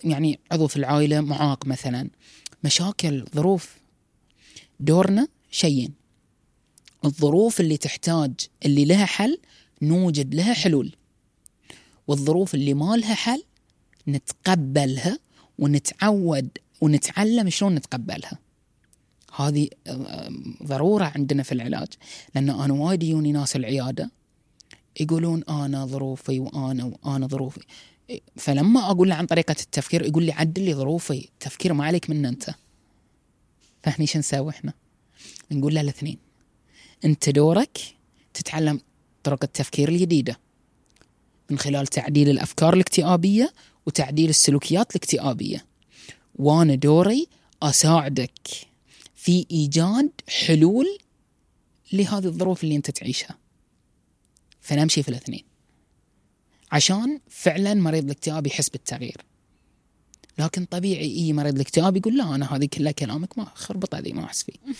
[0.04, 2.10] يعني عضو في العائلة معاق مثلا.
[2.64, 3.76] مشاكل ظروف
[4.80, 5.92] دورنا شيئين
[7.04, 8.32] الظروف اللي تحتاج
[8.66, 9.38] اللي لها حل
[9.82, 10.96] نوجد لها حلول.
[12.08, 13.42] والظروف اللي ما لها حل
[14.08, 15.18] نتقبلها
[15.58, 16.48] ونتعود
[16.80, 18.38] ونتعلم شلون نتقبلها.
[19.36, 19.68] هذه
[20.62, 21.88] ضرورة عندنا في العلاج
[22.34, 24.10] لأن أنا وايد يجوني ناس العيادة
[25.00, 27.60] يقولون أنا ظروفي وأنا وأنا ظروفي.
[28.36, 32.28] فلما أقول له عن طريقة التفكير يقول لي عدل لي ظروفي التفكير ما عليك منه
[32.28, 32.54] أنت.
[33.82, 34.72] فهني شو نسوي إحنا؟
[35.50, 36.18] نقول له الاثنين.
[37.04, 37.78] أنت دورك
[38.34, 38.80] تتعلم
[39.22, 40.38] طرق التفكير الجديدة
[41.50, 43.52] من خلال تعديل الأفكار الاكتئابية
[43.86, 45.64] وتعديل السلوكيات الاكتئابية.
[46.34, 47.26] وأنا دوري
[47.62, 48.69] أساعدك.
[49.22, 50.98] في إيجاد حلول
[51.92, 53.38] لهذه الظروف اللي أنت تعيشها.
[54.60, 55.44] فنمشي في الاثنين.
[56.72, 59.24] عشان فعلا مريض الاكتئاب يحس بالتغيير.
[60.38, 64.24] لكن طبيعي إي مريض الاكتئاب يقول لا أنا هذه كلها كلامك ما خربط هذه ما
[64.24, 64.74] أحس فيه.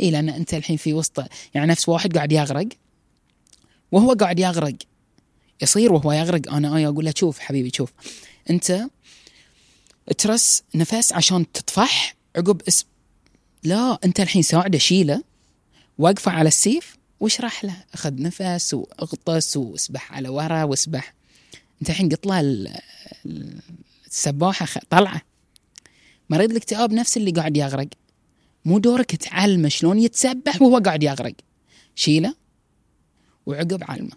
[0.00, 1.18] إي لأن أنت الحين في وسط
[1.54, 2.68] يعني نفس واحد قاعد يغرق
[3.92, 4.76] وهو قاعد يغرق.
[5.62, 7.92] يصير وهو يغرق أنا آي أقول له شوف حبيبي شوف.
[8.50, 8.86] أنت
[10.18, 12.62] ترس نفس عشان تطفح عقب
[13.62, 15.22] لا أنت الحين ساعده شيله
[15.98, 17.84] وقفه على السيف واشرح له.
[17.94, 21.14] أخذ نفس وأغطس وأسبح على ورا وأسبح.
[21.80, 22.26] أنت الحين قط
[24.06, 25.22] السباحة طلعة.
[26.30, 27.88] مريض الاكتئاب نفس اللي قاعد يغرق.
[28.64, 31.34] مو دورك تعلمه شلون يتسبح وهو قاعد يغرق.
[31.94, 32.34] شيله
[33.46, 34.16] وعقب علمه.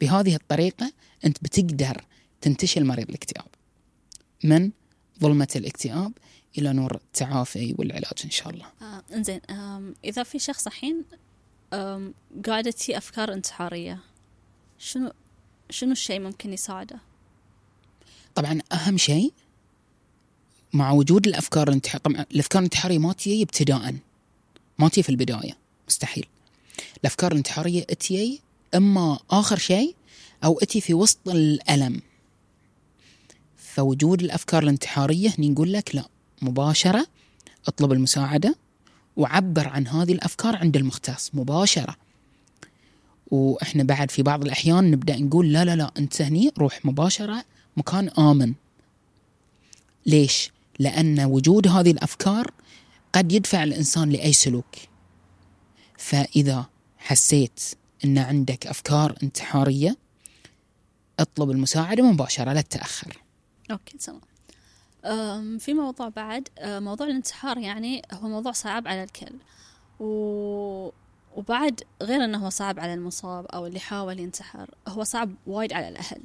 [0.00, 0.92] بهذه الطريقة
[1.24, 2.04] أنت بتقدر
[2.40, 3.48] تنتشل مريض الاكتئاب.
[4.44, 4.70] من؟
[5.20, 6.12] ظلمة الاكتئاب.
[6.58, 8.66] إلى نور التعافي والعلاج إن شاء الله.
[8.82, 9.40] آه إنزين
[10.04, 11.04] إذا في شخص الحين
[12.46, 13.98] قاعدة تي أفكار انتحارية
[14.78, 15.12] شنو
[15.70, 16.98] شنو الشيء ممكن يساعده؟
[18.34, 19.32] طبعا أهم شيء
[20.72, 23.94] مع وجود الأفكار الانتحارية طبعا الأفكار الانتحارية ما تجي ابتداء
[24.78, 25.56] ما تجي في البداية
[25.88, 26.26] مستحيل.
[27.00, 28.40] الأفكار الانتحارية تجي
[28.74, 29.94] إما آخر شيء
[30.44, 32.00] أو أتي في وسط الألم.
[33.56, 36.04] فوجود الأفكار الانتحارية هني نقول لك لا.
[36.42, 37.06] مباشرة
[37.68, 38.54] اطلب المساعدة
[39.16, 41.96] وعبر عن هذه الأفكار عند المختص مباشرة.
[43.30, 47.44] وإحنا بعد في بعض الأحيان نبدأ نقول لا لا لا أنت هني روح مباشرة
[47.76, 48.54] مكان آمن.
[50.06, 52.50] ليش؟ لأن وجود هذه الأفكار
[53.12, 54.76] قد يدفع الإنسان لأي سلوك.
[55.98, 56.66] فإذا
[56.98, 57.60] حسيت
[58.04, 59.96] أن عندك أفكار انتحارية
[61.20, 63.18] اطلب المساعدة مباشرة لا تتأخر.
[63.70, 64.20] أوكي تمام.
[65.58, 66.48] في موضوع بعد.
[66.64, 69.36] موضوع الانتحار يعني هو موضوع صعب على الكل.
[70.00, 70.90] و...
[71.36, 75.88] وبعد غير أنه هو صعب على المصاب أو اللي حاول ينتحر هو صعب وايد على
[75.88, 76.20] الأهل.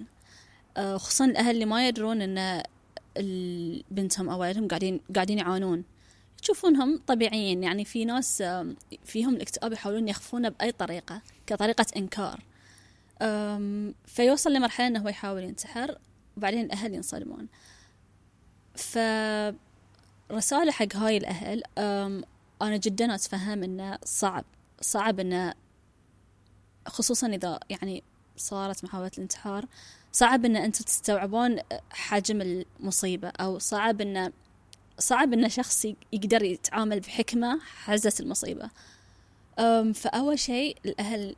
[1.00, 2.63] خصوصا الأهل اللي ما يدرون أن
[3.92, 5.84] بنتهم أو ولدهم قاعدين قاعدين يعانون.
[6.42, 8.44] تشوفونهم طبيعيين يعني في ناس
[9.06, 12.44] فيهم الاكتئاب يحاولون يخفونه بأي طريقة كطريقة إنكار.
[14.06, 15.98] فيوصل لمرحلة أنه هو يحاول ينتحر
[16.38, 17.48] وبعدين الأهل ينصدمون.
[18.78, 21.63] فرسالة حق هاي الأهل
[22.62, 24.46] أنا جدا أتفهم أنه صعب
[24.82, 25.54] صعب أنه
[26.88, 28.04] خصوصا إذا يعني
[28.38, 29.66] صارت محاولة الانتحار
[30.12, 31.58] صعب أن أنتم تستوعبون
[31.92, 34.32] حجم المصيبة أو صعب أن
[35.00, 38.70] صعب أن شخص يقدر يتعامل بحكمة حزت المصيبة.
[39.94, 41.36] فأول شيء الأهل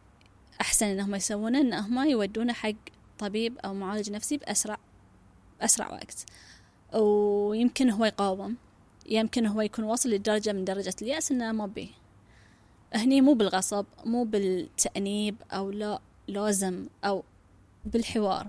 [0.62, 2.72] أحسن إنهم يسوونه إنهم يودونه حق
[3.20, 4.78] طبيب أو معالج نفسي بأسرع
[5.62, 6.26] أسرع وقت.
[6.94, 8.56] ويمكن هو يقاوم.
[9.10, 11.88] يمكن هو يكون واصل لدرجة من درجة اليأس إنه ما بيه
[12.94, 17.24] هني مو بالغصب مو بالتأنيب أو لا لازم أو
[17.86, 18.48] بالحوار.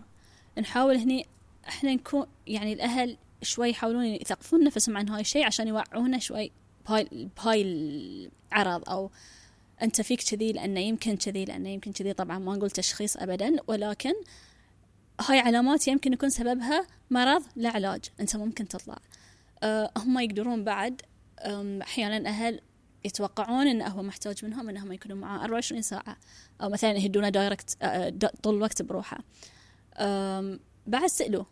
[0.58, 1.26] نحاول هني
[1.68, 6.50] إحنا نكون يعني الأهل شوي يحاولون يثقفون نفسهم عن هاي الشيء عشان يوعونه شوي
[6.88, 7.62] بهاي بهاي
[8.52, 9.10] العرض أو
[9.82, 12.12] أنت فيك كذي لأنه يمكن كذي لأنه يمكن كذي.
[12.12, 14.14] طبعا ما نقول تشخيص أبدا ولكن
[15.28, 18.98] هاي علامات يمكن يكون سببها مرض لا علاج أنت ممكن تطلع.
[19.62, 21.02] أه هم يقدرون بعد
[21.82, 22.60] أحيانا أهل
[23.04, 26.16] يتوقعون انه هو محتاج منهم انهم يكونوا معاه 24 ساعة
[26.62, 28.08] أو مثلا يهدونه دايركت أه،
[28.42, 29.18] طول الوقت بروحه.
[30.86, 31.46] بعد سألوه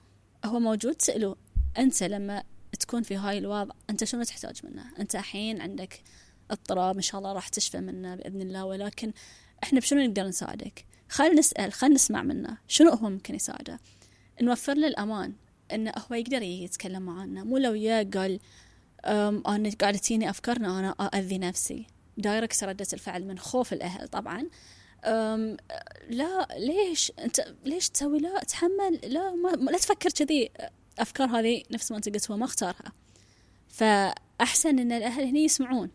[0.44, 1.36] هو موجود؟ سألوه
[1.78, 2.42] أنت لما
[2.80, 6.02] تكون في هاي الوضع أنت شنو تحتاج منه؟ أنت الحين عندك
[6.50, 9.12] اضطراب إن شاء الله راح تشفى منه بإذن الله ولكن
[9.62, 12.58] إحنا بشنو نقدر نساعدك؟ خلينا نسأل خلينا نسمع منه.
[12.68, 13.80] شنو هو ممكن يساعده؟
[14.42, 15.32] نوفر له الأمان
[15.72, 17.44] انه هو يقدر يتكلم معنا.
[17.44, 18.40] مو لو يا قال
[19.06, 21.86] أنا قاعدة تجيني افكار أنا اذي نفسي.
[22.16, 24.46] direct ردة الفعل من خوف الأهل طبعا.
[25.04, 25.56] أم
[26.10, 30.50] لا ليش أنت ليش تسوي؟ لا تحمل لا ما لا تفكر كذي.
[30.98, 32.92] أفكار هذه نفس ما أنت قلت هو ما اختارها.
[33.68, 35.90] فأحسن إن الأهل هني يسمعون.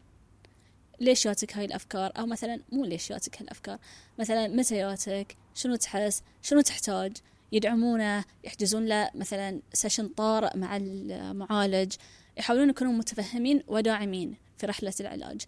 [0.99, 3.77] ليش جاتك هاي الأفكار؟ أو مثلا مو ليش جاتك هالأفكار
[4.19, 7.17] مثلا متى جاتك شنو تحس؟ شنو تحتاج؟
[7.51, 11.93] يدعمونه يحجزون له مثلا session طارئ مع المعالج
[12.38, 15.41] يحاولون يكونوا متفهمين وداعمين في رحلة العلاج.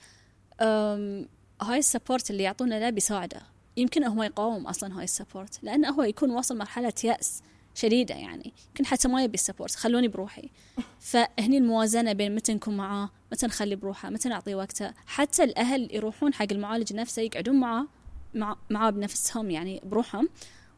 [1.62, 3.42] هاي ال support اللي يعطونه له بيساعده.
[3.78, 7.42] يمكن هو يقاوم أصلا هاي ال support لأنه هو يكون واصل مرحلة يأس
[7.76, 8.54] شديدة يعني.
[8.68, 10.50] يمكن حتى ما يبي ال support خلوني بروحي.
[11.10, 14.94] فهني الموازنة بين متى نكون معاه متى نخلي بروحه متى نعطيه وقته.
[15.06, 17.88] حتى الأهل يروحون حق المعالج نفسه يقعدون معاه
[18.34, 20.30] مع معاه بنفسهم يعني بروحهم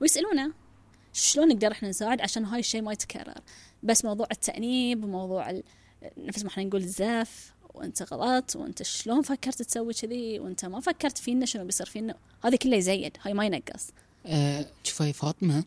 [0.02, 0.54] ويسألونه
[1.14, 3.42] شلون نقدر إحنا نساعد عشان هاي الشيء ما يتكرر.
[3.84, 5.62] بس موضوع التأنيب وموضوع.
[6.18, 11.18] نفس ما إحنا نقول الزاف وأنت غلط وأنت شلون فكرت تسوي كذي وأنت ما فكرت
[11.18, 13.88] فينا شنو بيصير فينا؟ هذه كلها يزيد هاي ما ينقص.
[14.26, 15.64] أه شوفي فاطمة.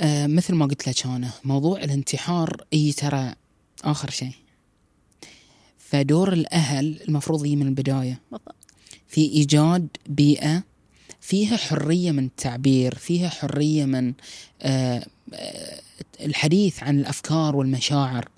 [0.00, 3.34] أه مثل ما قلت لك أنا موضوع الانتحار إي ترى
[3.84, 4.32] آخر شيء
[5.90, 8.20] فدور الأهل المفروض يجي من البداية.
[8.30, 8.54] بالضبط.
[9.08, 10.62] في إيجاد بيئة
[11.20, 14.12] فيها حرية من التعبير فيها حرية من
[14.62, 15.80] آه، آه،
[16.20, 18.28] الحديث عن الأفكار والمشاعر.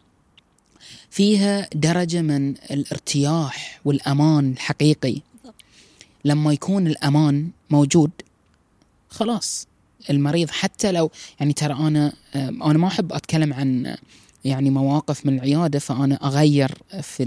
[1.10, 5.20] فيها درجة من الارتياح والأمان الحقيقي.
[6.24, 8.10] لما يكون الأمان موجود
[9.08, 9.66] خلاص.
[10.10, 11.10] المريض حتى لو
[11.40, 13.96] يعني ترى أنا آه، أنا ما أحب أتكلم عن
[14.44, 17.24] يعني مواقف من العيادة فأنا أغير في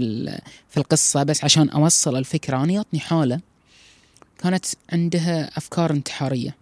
[0.68, 2.56] في القصة بس عشان أوصل الفكرة.
[2.64, 3.40] أنا يعطني حالة
[4.38, 6.56] كانت عندها أفكار انتحارية.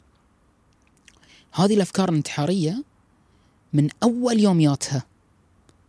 [1.53, 2.85] هذه الأفكار الانتحارية
[3.73, 5.03] من أول يومياتها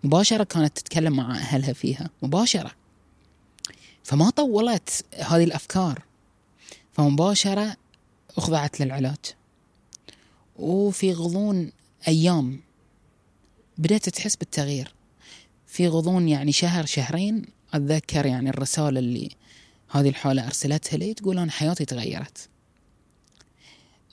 [0.04, 2.72] مباشرة كانت تتكلم مع أهلها فيها مباشرة.
[4.04, 6.02] فما طولت هذه الأفكار
[6.94, 7.76] فمباشرة
[8.38, 9.36] أخضعت للعلاج.
[10.60, 11.72] وفي غضون
[12.08, 12.60] أيام
[13.78, 14.94] بدأت تحس بالتغيير.
[15.68, 19.30] في غضون يعني شهر شهرين أتذكر يعني الرسالة اللي
[19.92, 22.50] هذه الحالة أرسلتها لي تقول أنا حياتي تغيرت.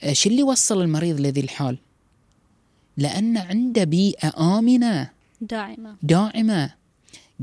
[0.04, 1.78] إيش اللي وصل المريض لذي الحال
[2.96, 5.10] لأن عنده بيئة آمنة.
[5.40, 5.96] داعمة.
[6.02, 6.74] داعمة.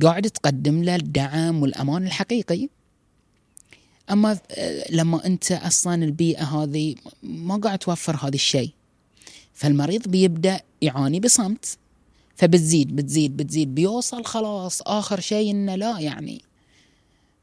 [0.01, 2.69] قاعد تقدم له الدعم والأمان الحقيقي.
[4.11, 8.71] أما آه، لما أنت أصلا البيئة هذه ما قاعد توفر هذا الشيء.
[9.53, 11.77] فالمريض بيبدأ يعاني بصمت.
[12.39, 13.75] فبتزيد بتزيد بتزيد.
[13.75, 14.81] بيوصل خلاص.
[14.81, 16.41] آخر شيء إنه لا يعني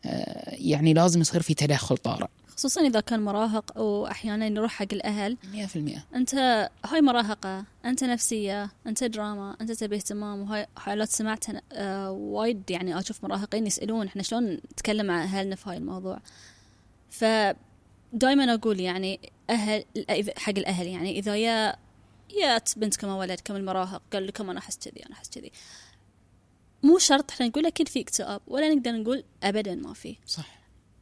[0.06, 2.26] آه، يعني لازم يصير في تدخل طارئ.
[2.56, 5.36] خصوصا إذا كان مراهق وأحيانا يروح حق الأهل.
[5.52, 6.34] 100% أنت
[6.84, 12.98] هاي مراهقة أنت نفسية أنت دراما أنت تبي اهتمام وهاي حالات سمعتها آه وايد يعني
[12.98, 14.06] أشوف مراهقين يسألون.
[14.06, 16.18] إحنا شلون نتكلم مع أهلنا في هاي الموضوع؟
[17.10, 17.24] ف
[18.12, 19.84] دائما أقول يعني أهل
[20.36, 21.76] حق الأهل يعني إذا يا
[22.34, 25.52] يات بنتكم أو ولدكم المراهق قال لكم أنا أحس كذي أنا أحس كذي.
[26.82, 30.16] مو شرط إحنا نقول أكيد في اكتئاب ولا نقدر نقول ابدا ما في.
[30.26, 30.58] صح.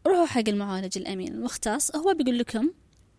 [0.06, 2.70] روحوا حق المعالج الأمين المختص هو بيقول لكم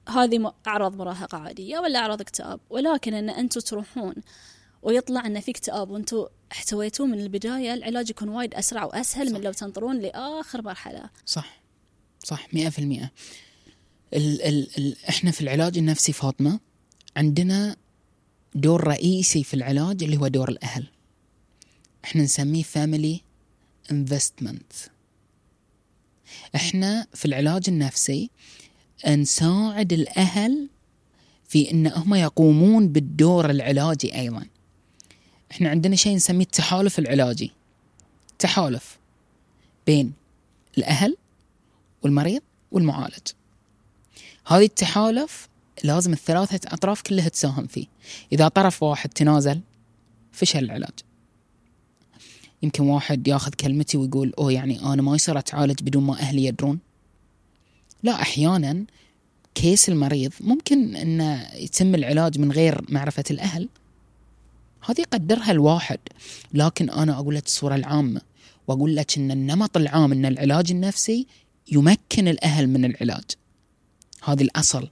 [0.10, 4.16] هذه أعراض مراهقة عادية ولا أعراض اكتئاب ولكن إن أنتم تروحون
[4.82, 9.34] ويطلع إن في اكتئاب وأنتم احتويتوه من البداية العلاج يكون وايد أسرع وأسهل صح.
[9.34, 11.10] من لو تنطرون لآخر مرحلة.
[11.26, 11.62] صح.
[12.24, 13.10] صح 100% ال
[14.14, 14.42] ال
[14.78, 16.60] ال إحنا في العلاج النفسي فاطمة
[17.18, 17.76] عندنا
[18.56, 20.88] دور رئيسي في العلاج اللي هو دور الأهل.
[22.06, 23.22] إحنا نسميه family
[23.92, 24.74] involvement
[26.56, 28.30] إحنا في العلاج النفسي
[29.08, 30.70] نساعد الأهل
[31.48, 34.46] في إن هم يقومون بالدور العلاجي أيضا.
[35.52, 37.52] إحنا عندنا شيء نسميه التحالف العلاجي.
[38.40, 38.98] تحالف
[39.88, 40.14] بين
[40.78, 41.18] الأهل
[42.04, 42.42] والمريض
[42.72, 43.28] والمعالج.
[44.48, 45.50] هذه التحالف
[45.84, 47.86] لازم الثلاثة أطراف كلها تساهم فيه.
[48.32, 49.62] إذا طرف واحد تنازل
[50.32, 50.94] فشل العلاج
[52.64, 56.80] يمكن واحد ياخذ كلمتي ويقول أوه يعني أنا ما يصير أتعالج بدون ما أهلي يدرون.
[58.04, 58.86] لا أحيانا
[59.56, 63.70] كيس المريض ممكن أنه يتم العلاج من غير معرفة الأهل.
[64.86, 66.00] هذه يقدرها الواحد.
[66.54, 68.22] لكن أنا أقول لك الصورة العامة
[68.68, 71.28] وأقول لك أن النمط العام أن العلاج النفسي
[71.72, 73.24] يمكن الأهل من العلاج.
[74.24, 74.90] هذه الأصل.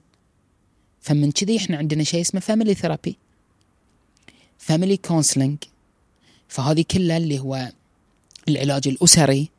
[1.04, 3.16] فمن كذي إحنا عندنا شيء اسمه family therapy
[4.58, 5.58] family counseling
[6.48, 7.72] فهذه كلها اللي هو
[8.48, 9.50] العلاج الأسري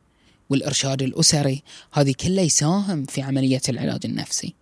[0.50, 4.54] والإرشاد الأسري هذه كلها يساهم في عملية العلاج النفسي.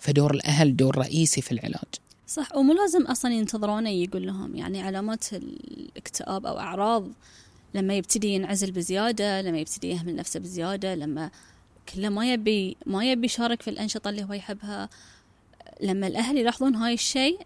[0.00, 1.94] فدور الأهل دور رئيسي في العلاج.
[2.26, 7.08] صح ومو لازم أصلا ينتظرونه يقول لهم يعني علامات الاكتئاب أو أعراض
[7.74, 11.30] لما يبتدي ينعزل بزيادة لما يبتدي يهمل نفسه بزيادة لما
[11.94, 14.88] كله ما يبي ما يبي يشارك في الأنشطة اللي هو يحبها.
[15.80, 17.38] لما الاهل يلاحظون هاي الشيء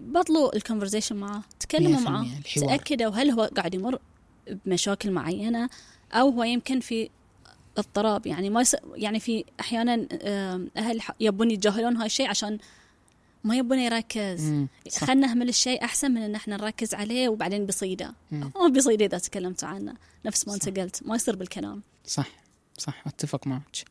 [0.00, 2.26] بطلوا الكونفرزيشن معاه تكلموا معاه
[2.56, 3.98] تأكدوا هل هو قاعد يمر
[4.66, 5.70] بمشاكل معينة
[6.12, 7.10] أو هو يمكن في
[7.78, 8.26] اضطراب.
[8.26, 8.76] يعني ما يس...
[8.94, 10.08] يعني في أحيانا
[10.76, 12.58] أهل يبون يتجاهلون هاي الشيء عشان
[13.44, 14.66] ما يبون يركز.
[14.98, 18.14] خلنا نهمل الشيء أحسن من إن إحنا نركز عليه وبعدين بيصيده
[18.56, 19.94] هو بيصيده إذا تكلمت عنه
[20.26, 21.82] نفس ما انت قلت ما يصير بالكلام.
[22.06, 22.28] صح
[22.78, 23.84] صح أتفق معك.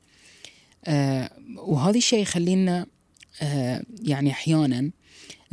[0.86, 2.86] آه وهذا الشيء يخلينا
[4.04, 4.92] يعني أحيانا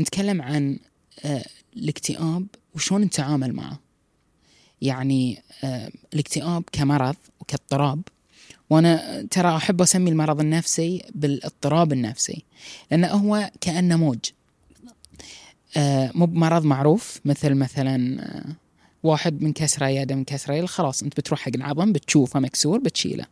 [0.01, 0.79] نتكلم عن
[1.25, 1.45] آه،
[1.77, 3.79] الاكتئاب وشون نتعامل معه.
[4.83, 8.03] يعني آه، الاكتئاب كمرض وكاضطراب
[8.71, 12.45] وأنا ترى أحب أسمي المرض النفسي بالاضطراب النفسي
[12.91, 14.19] لأنه هو كأنه موج.
[15.77, 18.45] آه مو بمرض معروف مثل مثلا آه
[19.03, 23.25] واحد من كسرة يده من كسرة خلاص أنت بتروح حق العظم بتشوفه مكسور بتشيله.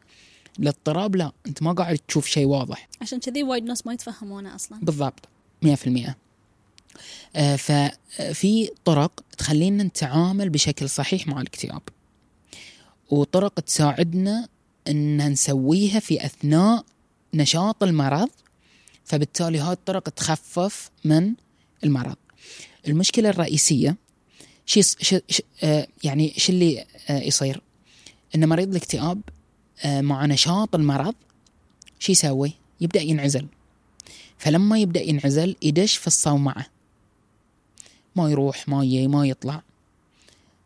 [0.59, 2.88] الاضطراب لا أنت ما قاعد تشوف شيء واضح.
[3.00, 4.78] عشان كذي وايد ناس ما يتفهمونه أصلا.
[4.82, 5.28] بالضبط
[5.64, 5.68] 100%
[7.36, 11.82] آه ففي طرق تخلينا نتعامل بشكل صحيح مع الاكتئاب.
[13.11, 14.48] وطرق تساعدنا
[14.88, 16.84] إن نسويها في أثناء
[17.34, 18.28] نشاط المرض
[19.04, 21.34] فبالتالي هاي الطرق تخفف من
[21.84, 22.16] المرض.
[22.88, 23.96] المشكلة الرئيسية
[24.66, 24.80] شي.
[25.62, 27.62] آه يعني شو اللي آه يصير؟
[28.34, 29.36] إن مريض الاكتئاب آه
[29.85, 31.14] مع نشاط المرض
[31.99, 33.47] شو يسوي؟ يبدأ ينعزل.
[34.39, 36.66] فلما يبدأ ينعزل يدش في الصومعه
[38.16, 39.62] ما يروح ما يجي ما يطلع.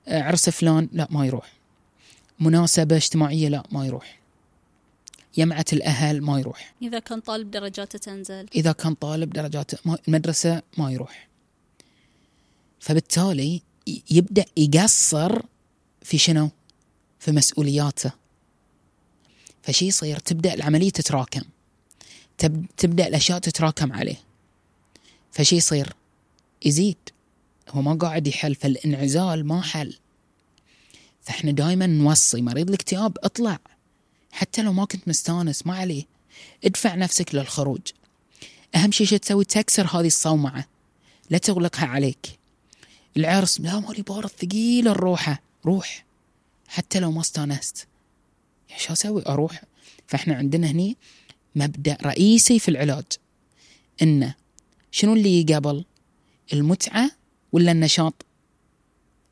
[0.09, 1.53] آه عرس فلان لا ما يروح.
[2.41, 4.21] مناسبة اجتماعية لا ما يروح.
[5.37, 6.75] يمعة الأهل ما يروح.
[6.83, 8.47] إذا كان طالب درجاته تنزل.
[8.55, 11.29] إذا كان طالب درجاته ما المدرسة ما يروح.
[12.81, 13.63] فبالتالي
[14.11, 15.43] يبدأ يقصر
[16.03, 16.51] في شنو؟
[17.19, 18.13] في مسؤولياته.
[19.63, 21.43] فشي يصير تبدأ العملية تتراكم.
[22.39, 22.67] تب...
[22.77, 24.17] تبدأ الأشياء تتراكم عليه.
[25.33, 25.93] فشي يصير
[26.65, 26.97] يزيد.
[27.69, 29.97] هو ما قاعد يحل فالانعزال ما حل.
[31.23, 33.59] فإحنا دائما نوصي مريض الاكتئاب اطلع.
[34.33, 36.05] حتى لو ما كنت مستانس ما عليه.
[36.65, 37.81] ادفع نفسك للخروج.
[38.75, 40.67] أهم شيء شو تسوي؟ تكسر هذه الصومعة.
[41.31, 42.39] لا تغلقها عليك.
[43.17, 45.43] العرس لا مالي بارد ثقيل الروحة.
[45.67, 46.05] روح.
[46.69, 47.87] حتى لو ما استانست.
[48.77, 49.63] شو أسوي؟ أروح.
[50.07, 50.97] فإحنا عندنا هني
[51.55, 53.05] مبدأ رئيسي في العلاج.
[54.03, 54.35] إنه
[54.91, 55.85] شنو اللي قبل؟
[56.53, 57.11] المتعة
[57.53, 58.27] ولا النشاط؟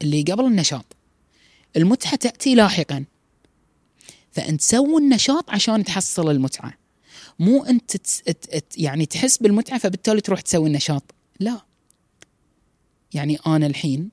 [0.03, 0.97] اللي قبل النشاط.
[1.77, 3.05] المتعة تأتي لاحقا.
[4.33, 6.75] فأنت سوي النشاط عشان تحصل المتعة.
[7.39, 7.97] مو أنت
[8.77, 11.15] يعني تحس بالمتعة فبالتالي تروح تسوي النشاط.
[11.41, 11.61] لا.
[13.15, 14.11] يعني أنا الحين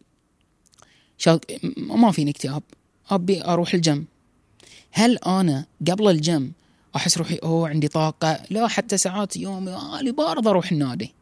[1.17, 1.39] شا...
[1.77, 2.63] ما فيني اكتئاب.
[3.09, 4.07] أبي أروح الجيم.
[4.97, 6.53] هل أنا قبل الجيم
[6.95, 11.13] أحس روحي أوه عندي طاقة؟ لا حتى ساعات يومي آه بارض أروح النادي.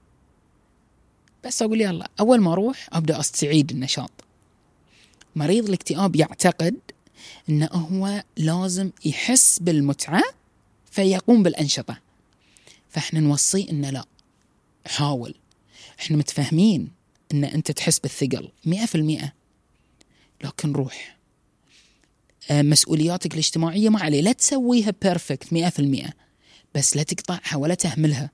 [1.43, 4.11] بس أقول يلا أول ما أروح أبدأ أستعيد النشاط.
[5.36, 6.76] مريض الاكتئاب يعتقد
[7.49, 10.24] انه هو لازم يحس بالمتعة
[10.91, 11.99] فيقوم بالأنشطة.
[12.89, 14.05] فإحنا نوصيه إنه لا
[14.88, 15.36] حاول.
[15.99, 16.91] إحنا متفاهمين
[17.34, 19.34] إن أنت تحس بالثقل مئة في المئة.
[20.43, 21.17] لكن روح.
[22.52, 24.22] مسؤولياتك الاجتماعية ما عليه.
[24.22, 26.10] لا تسويها بيرفكت مئة في المئة.
[26.76, 28.32] بس لا تقطعها ولا تهملها.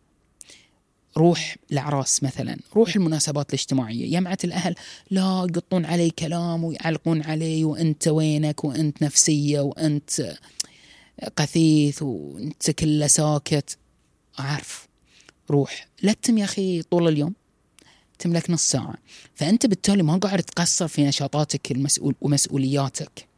[1.18, 2.58] روح الأعراس مثلا.
[2.76, 4.16] روح المناسبات الاجتماعية.
[4.16, 4.76] يمعة الأهل
[5.12, 10.38] لا يقطون علي كلام ويعلقون علي وأنت وينك وأنت نفسية وأنت
[11.36, 13.78] قثيث وأنت كله ساكت.
[14.40, 14.88] أعرف.
[15.52, 15.88] روح.
[16.02, 17.34] لا تتم يا أخي طول اليوم.
[18.20, 18.96] تملك نص ساعة.
[19.36, 23.29] فأنت بالتالي ما قاعد تقصر في نشاطاتك المسؤول ومسؤولياتك.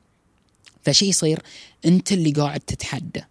[0.83, 1.43] فشي يصير
[1.85, 3.23] أنت اللي قاعد تتحدى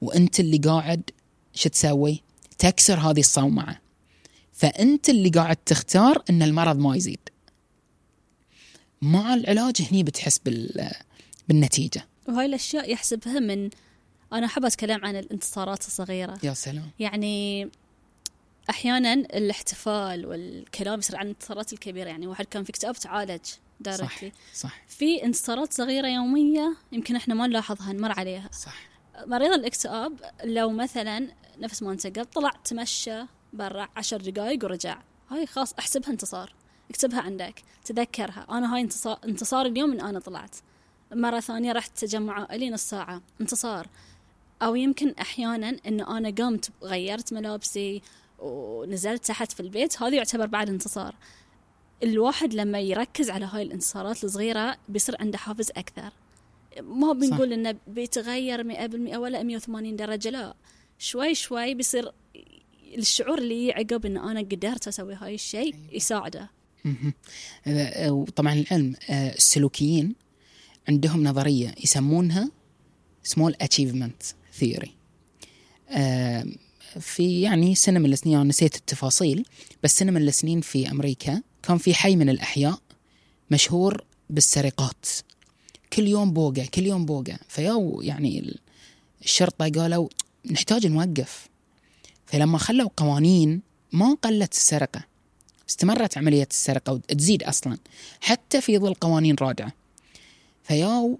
[0.00, 1.10] وأنت اللي قاعد
[1.54, 2.22] شو تسوي؟
[2.58, 3.80] تكسر هذه الصومعة.
[4.52, 7.18] فأنت اللي قاعد تختار أن المرض ما يزيد.
[9.02, 10.90] مع العلاج هني بتحس بال...
[11.48, 12.06] بالنتيجة.
[12.28, 13.70] وهاي الأشياء يحسبها من
[14.32, 16.38] أنا أحب أتكلم عن الانتصارات الصغيرة.
[16.42, 16.90] يا سلام.
[16.98, 17.68] يعني
[18.70, 22.08] أحيانا الاحتفال والكلام يصير عن الانتصارات الكبيرة.
[22.08, 23.44] يعني واحد كان في اكتئاب تعالج.
[23.80, 24.82] دايركتلي صح صح.
[24.88, 28.48] في انتصارات صغيرة يومية يمكن إحنا ما نلاحظها نمر عليها.
[28.52, 28.88] صح.
[29.26, 33.22] مريض الاكتئاب لو مثلا نفس ما أنت قلت طلع تمشى
[33.52, 34.98] برا عشر دقائق ورجع.
[35.30, 36.54] هاي خلاص أحسبها انتصار.
[36.90, 38.46] اكتبها عندك تذكرها.
[38.50, 40.56] أنا هاي انتصار انتصار اليوم ان أنا طلعت.
[41.12, 43.22] مرة ثانية رحت تجمع عائلي نص ساعة.
[43.40, 43.88] انتصار.
[44.62, 48.02] أو يمكن أحيانا أن أنا قمت غيرت ملابسي
[48.38, 51.14] ونزلت تحت في البيت هذا يعتبر بعد انتصار.
[52.02, 56.12] الواحد لما يركز على هاي الانتصارات الصغيرة بيصير عنده حافز أكثر
[56.82, 60.54] ما بنقول إنه بيتغير 100% ولا 180 درجة لا
[60.98, 62.12] شوي شوي بيصير
[62.98, 65.94] الشعور اللي عقب إن أنا قدرت أسوي هاي الشيء أيوة.
[65.94, 66.50] يساعده.
[68.08, 70.14] وطبعا العلم آه، السلوكيين
[70.88, 72.50] عندهم نظرية يسمونها
[73.22, 74.96] small achievement theory.
[77.00, 79.44] في يعني سنة من السنين أنا نسيت التفاصيل
[79.82, 82.78] بس سنة من السنين في أمريكا كان في حي من الأحياء
[83.50, 85.06] مشهور بالسرقات.
[85.92, 88.58] كل يوم بوقه كل يوم بوقه فيو يعني
[89.24, 90.08] الشرطة قالوا
[90.50, 91.48] نحتاج نوقف.
[92.26, 93.62] فلما خلوا قوانين
[93.92, 95.00] ما قلت السرقة
[95.68, 97.78] استمرت عملية السرقة وتزيد أصلا
[98.20, 99.72] حتى في ظل قوانين رادعة.
[100.64, 101.18] فياو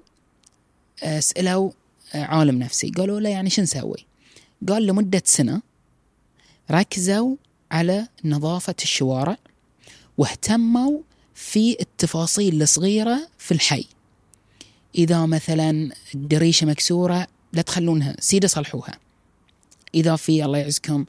[1.03, 1.70] آه، سألوا
[2.14, 2.90] آه، عالم نفسي.
[2.90, 4.07] قالوا له يعني شو نسوي؟
[4.68, 5.62] قال لمدة سنة
[6.70, 7.36] ركزوا
[7.70, 9.38] على نظافة الشوارع
[10.18, 11.00] واهتموا
[11.34, 13.84] في التفاصيل الصغيرة في الحي.
[14.94, 18.98] إذا مثلا الدريشة مكسورة لا تخلونها سيدة صلحوها.
[19.94, 21.04] إذا في الله يعزكم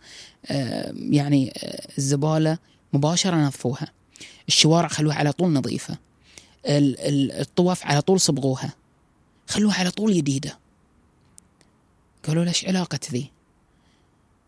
[0.95, 2.57] يعني آه، الزبالة
[2.93, 3.91] مباشرة نظفوها.
[4.47, 5.97] الشوارع خلوها على طول نظيفة.
[6.65, 8.73] ال- ال- الطوف على طول صبغوها.
[9.47, 10.59] خلوها على طول جديدة
[12.27, 13.31] قالوا ليش علاقة ذي؟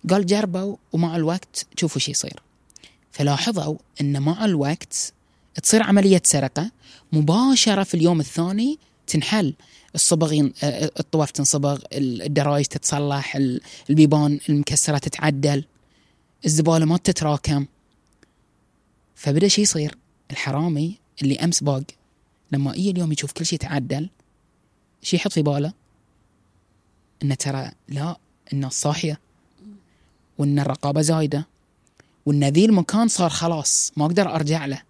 [0.10, 2.42] قال جربوا ومع الوقت شوفوا شو يصير.
[3.12, 5.14] فلاحظوا إن مع الوقت
[5.64, 6.72] تصير عملية سرقة
[7.14, 9.54] مباشرة في اليوم الثاني تنحل.
[9.96, 10.34] الصبغ.
[10.64, 15.66] آه، الطوف تنصبغ الدرايج تتصلح ال- البيبان المكسرة تتعدل
[16.46, 17.66] الزبالة ما تتراكم.
[19.16, 19.98] فبدأ شي يصير.
[20.32, 21.84] الحرامي اللي أمس باق
[22.52, 24.10] لما يجي اليوم يشوف كل شيء تعدل
[25.02, 25.74] شي يحط في باله
[27.24, 28.18] إنه ترى لا
[28.54, 29.20] الناس صاحية
[30.38, 31.48] وإن الرقابة زايدة.
[32.26, 34.82] وان ذي المكان صار خلاص ما أقدر أرجع له.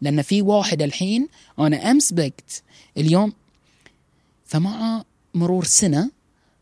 [0.00, 1.28] لأن في واحد الحين
[1.58, 2.62] أنا أمس بقت
[2.96, 3.32] اليوم
[4.44, 5.04] فمع
[5.34, 6.10] مرور سنة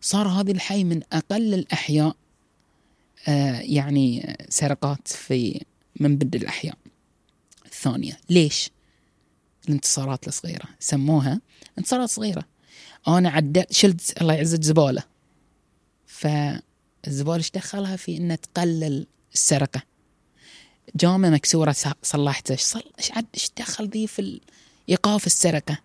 [0.00, 2.16] صار هذا الحي من أقل الأحياء
[3.28, 5.64] آه يعني سرقات في
[6.00, 6.76] من بد الأحياء.
[7.66, 8.70] الثانية ليش؟
[9.68, 10.64] الانتصارات الصغيرة.
[10.80, 11.40] سموها
[11.78, 12.44] انتصارات صغيرة.
[13.08, 15.02] أنا عدلت شلت الله يعزك زباله
[16.06, 19.91] فالزبالة إيش دخلها في؟ انها تقلل السرقة.
[20.96, 24.40] جامه مكسورة س- صلحته إيش صل إيش عد إيش دخل ذي في
[24.88, 25.78] إيقاف السرقة؟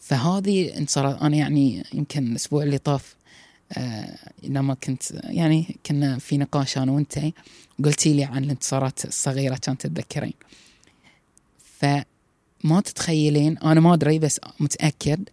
[0.00, 3.14] فهذه انتصارات أنا يعني يمكن الأسبوع اللي طاف
[3.72, 7.18] آه لما كنت يعني كنا في نقاش أنا وأنت.
[7.84, 10.32] قلتي لي عن الانتصارات الصغيرة كان تتذكرين.
[11.78, 15.28] فما تتخيلين أنا ما أدري بس متأكد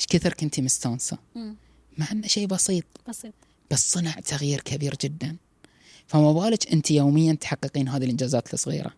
[0.00, 1.18] إيش كثر كنتي مستانسة.
[1.98, 2.84] مع إنه شيء بسيط.
[3.08, 3.32] بسيط.
[3.70, 5.36] بس صنع تغيير كبير جدا.
[6.12, 8.92] فما بالك أنت يوميا تحققين هذه الإنجازات الصغيرة.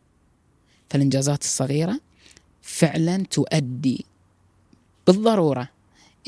[0.91, 2.01] فالإنجازات الصغيرة
[2.63, 4.05] فعلا تؤدي
[5.07, 5.69] بالضرورة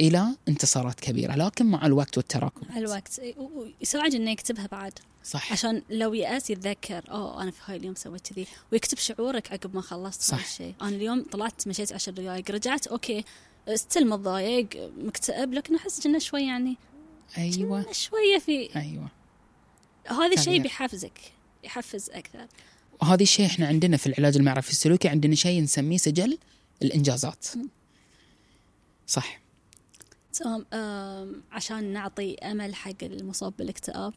[0.01, 2.67] إلى انتصارات كبيرة لكن مع الوقت والتراكم.
[2.71, 3.21] على الوقت.
[3.81, 4.93] يساعد إنه يكتبها بعد.
[5.25, 5.53] صح.
[5.53, 8.47] عشان لو يأس يتذكر أوه أنا في هاي اليوم سويت كذي.
[8.73, 10.45] ويكتب شعورك عقب ما خلصت صح.
[10.45, 13.25] الشيء أنا اليوم طلعت مشيت عشر دقائق رجعت okay
[13.75, 16.77] ستيل متضايق مكتئب لكن أحس إنه شوي يعني
[17.39, 17.93] أيوه.
[17.93, 19.09] شوية في أيوه.
[20.09, 20.63] هذا الشيء.
[20.63, 21.21] بيحفزك
[21.65, 22.47] يحفز أكثر.
[23.03, 26.39] وهذا الشيء إحنا عندنا في العلاج المعرفي السلوكي عندنا شيء نسميه سجل
[26.83, 27.47] الإنجازات.
[29.07, 29.41] صح.
[30.33, 34.15] تمام عشان نعطي أمل حق المصاب بالاكتئاب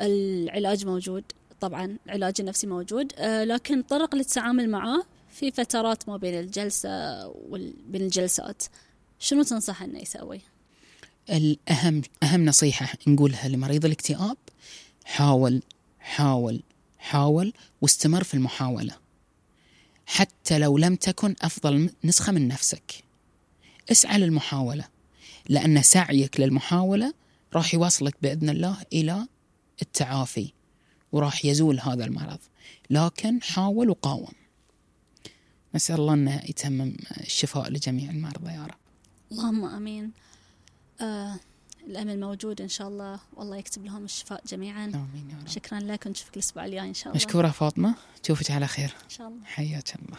[0.00, 1.24] العلاج موجود
[1.60, 6.88] طبعا العلاج النفسي موجود آه، لكن طرق للتعامل معاه في فترات ما بين الجلسة
[7.28, 8.62] وبين الجلسات.
[9.18, 10.40] شنو تنصح إنه يسوي؟
[11.30, 14.36] الأهم أهم نصيحة نقولها لمريض الاكتئاب
[15.08, 15.62] حاول
[16.00, 16.62] حاول
[16.98, 18.96] حاول واستمر في المحاولة.
[20.06, 23.04] حتى لو لم تكن أفضل نسخة من نفسك.
[23.92, 24.84] اسعى للمحاولة
[25.48, 27.14] لأن سعيك للمحاولة
[27.54, 29.26] راح يوصلك بإذن الله إلى
[29.82, 30.52] التعافي
[31.12, 32.38] وراح يزول هذا المرض.
[32.90, 34.32] لكن حاول وقاوم.
[35.74, 38.78] نسأل الله أنه يتمم الشفاء لجميع المرضى يا رب.
[39.32, 40.12] اللهم آمين.
[41.00, 41.40] آه
[41.88, 43.20] الأمل موجود إن شاء الله.
[43.36, 44.84] والله يكتب لهم الشفاء جميعا.
[44.84, 45.48] آمين يا رب.
[45.48, 47.16] شكرا لك ونشوفك الأسبوع الجاي إن شاء الله.
[47.16, 47.94] مشكورة فاطمة.
[48.22, 48.94] تشوفك على خير.
[49.04, 49.44] إن شاء الله.
[49.44, 50.18] حياك الله.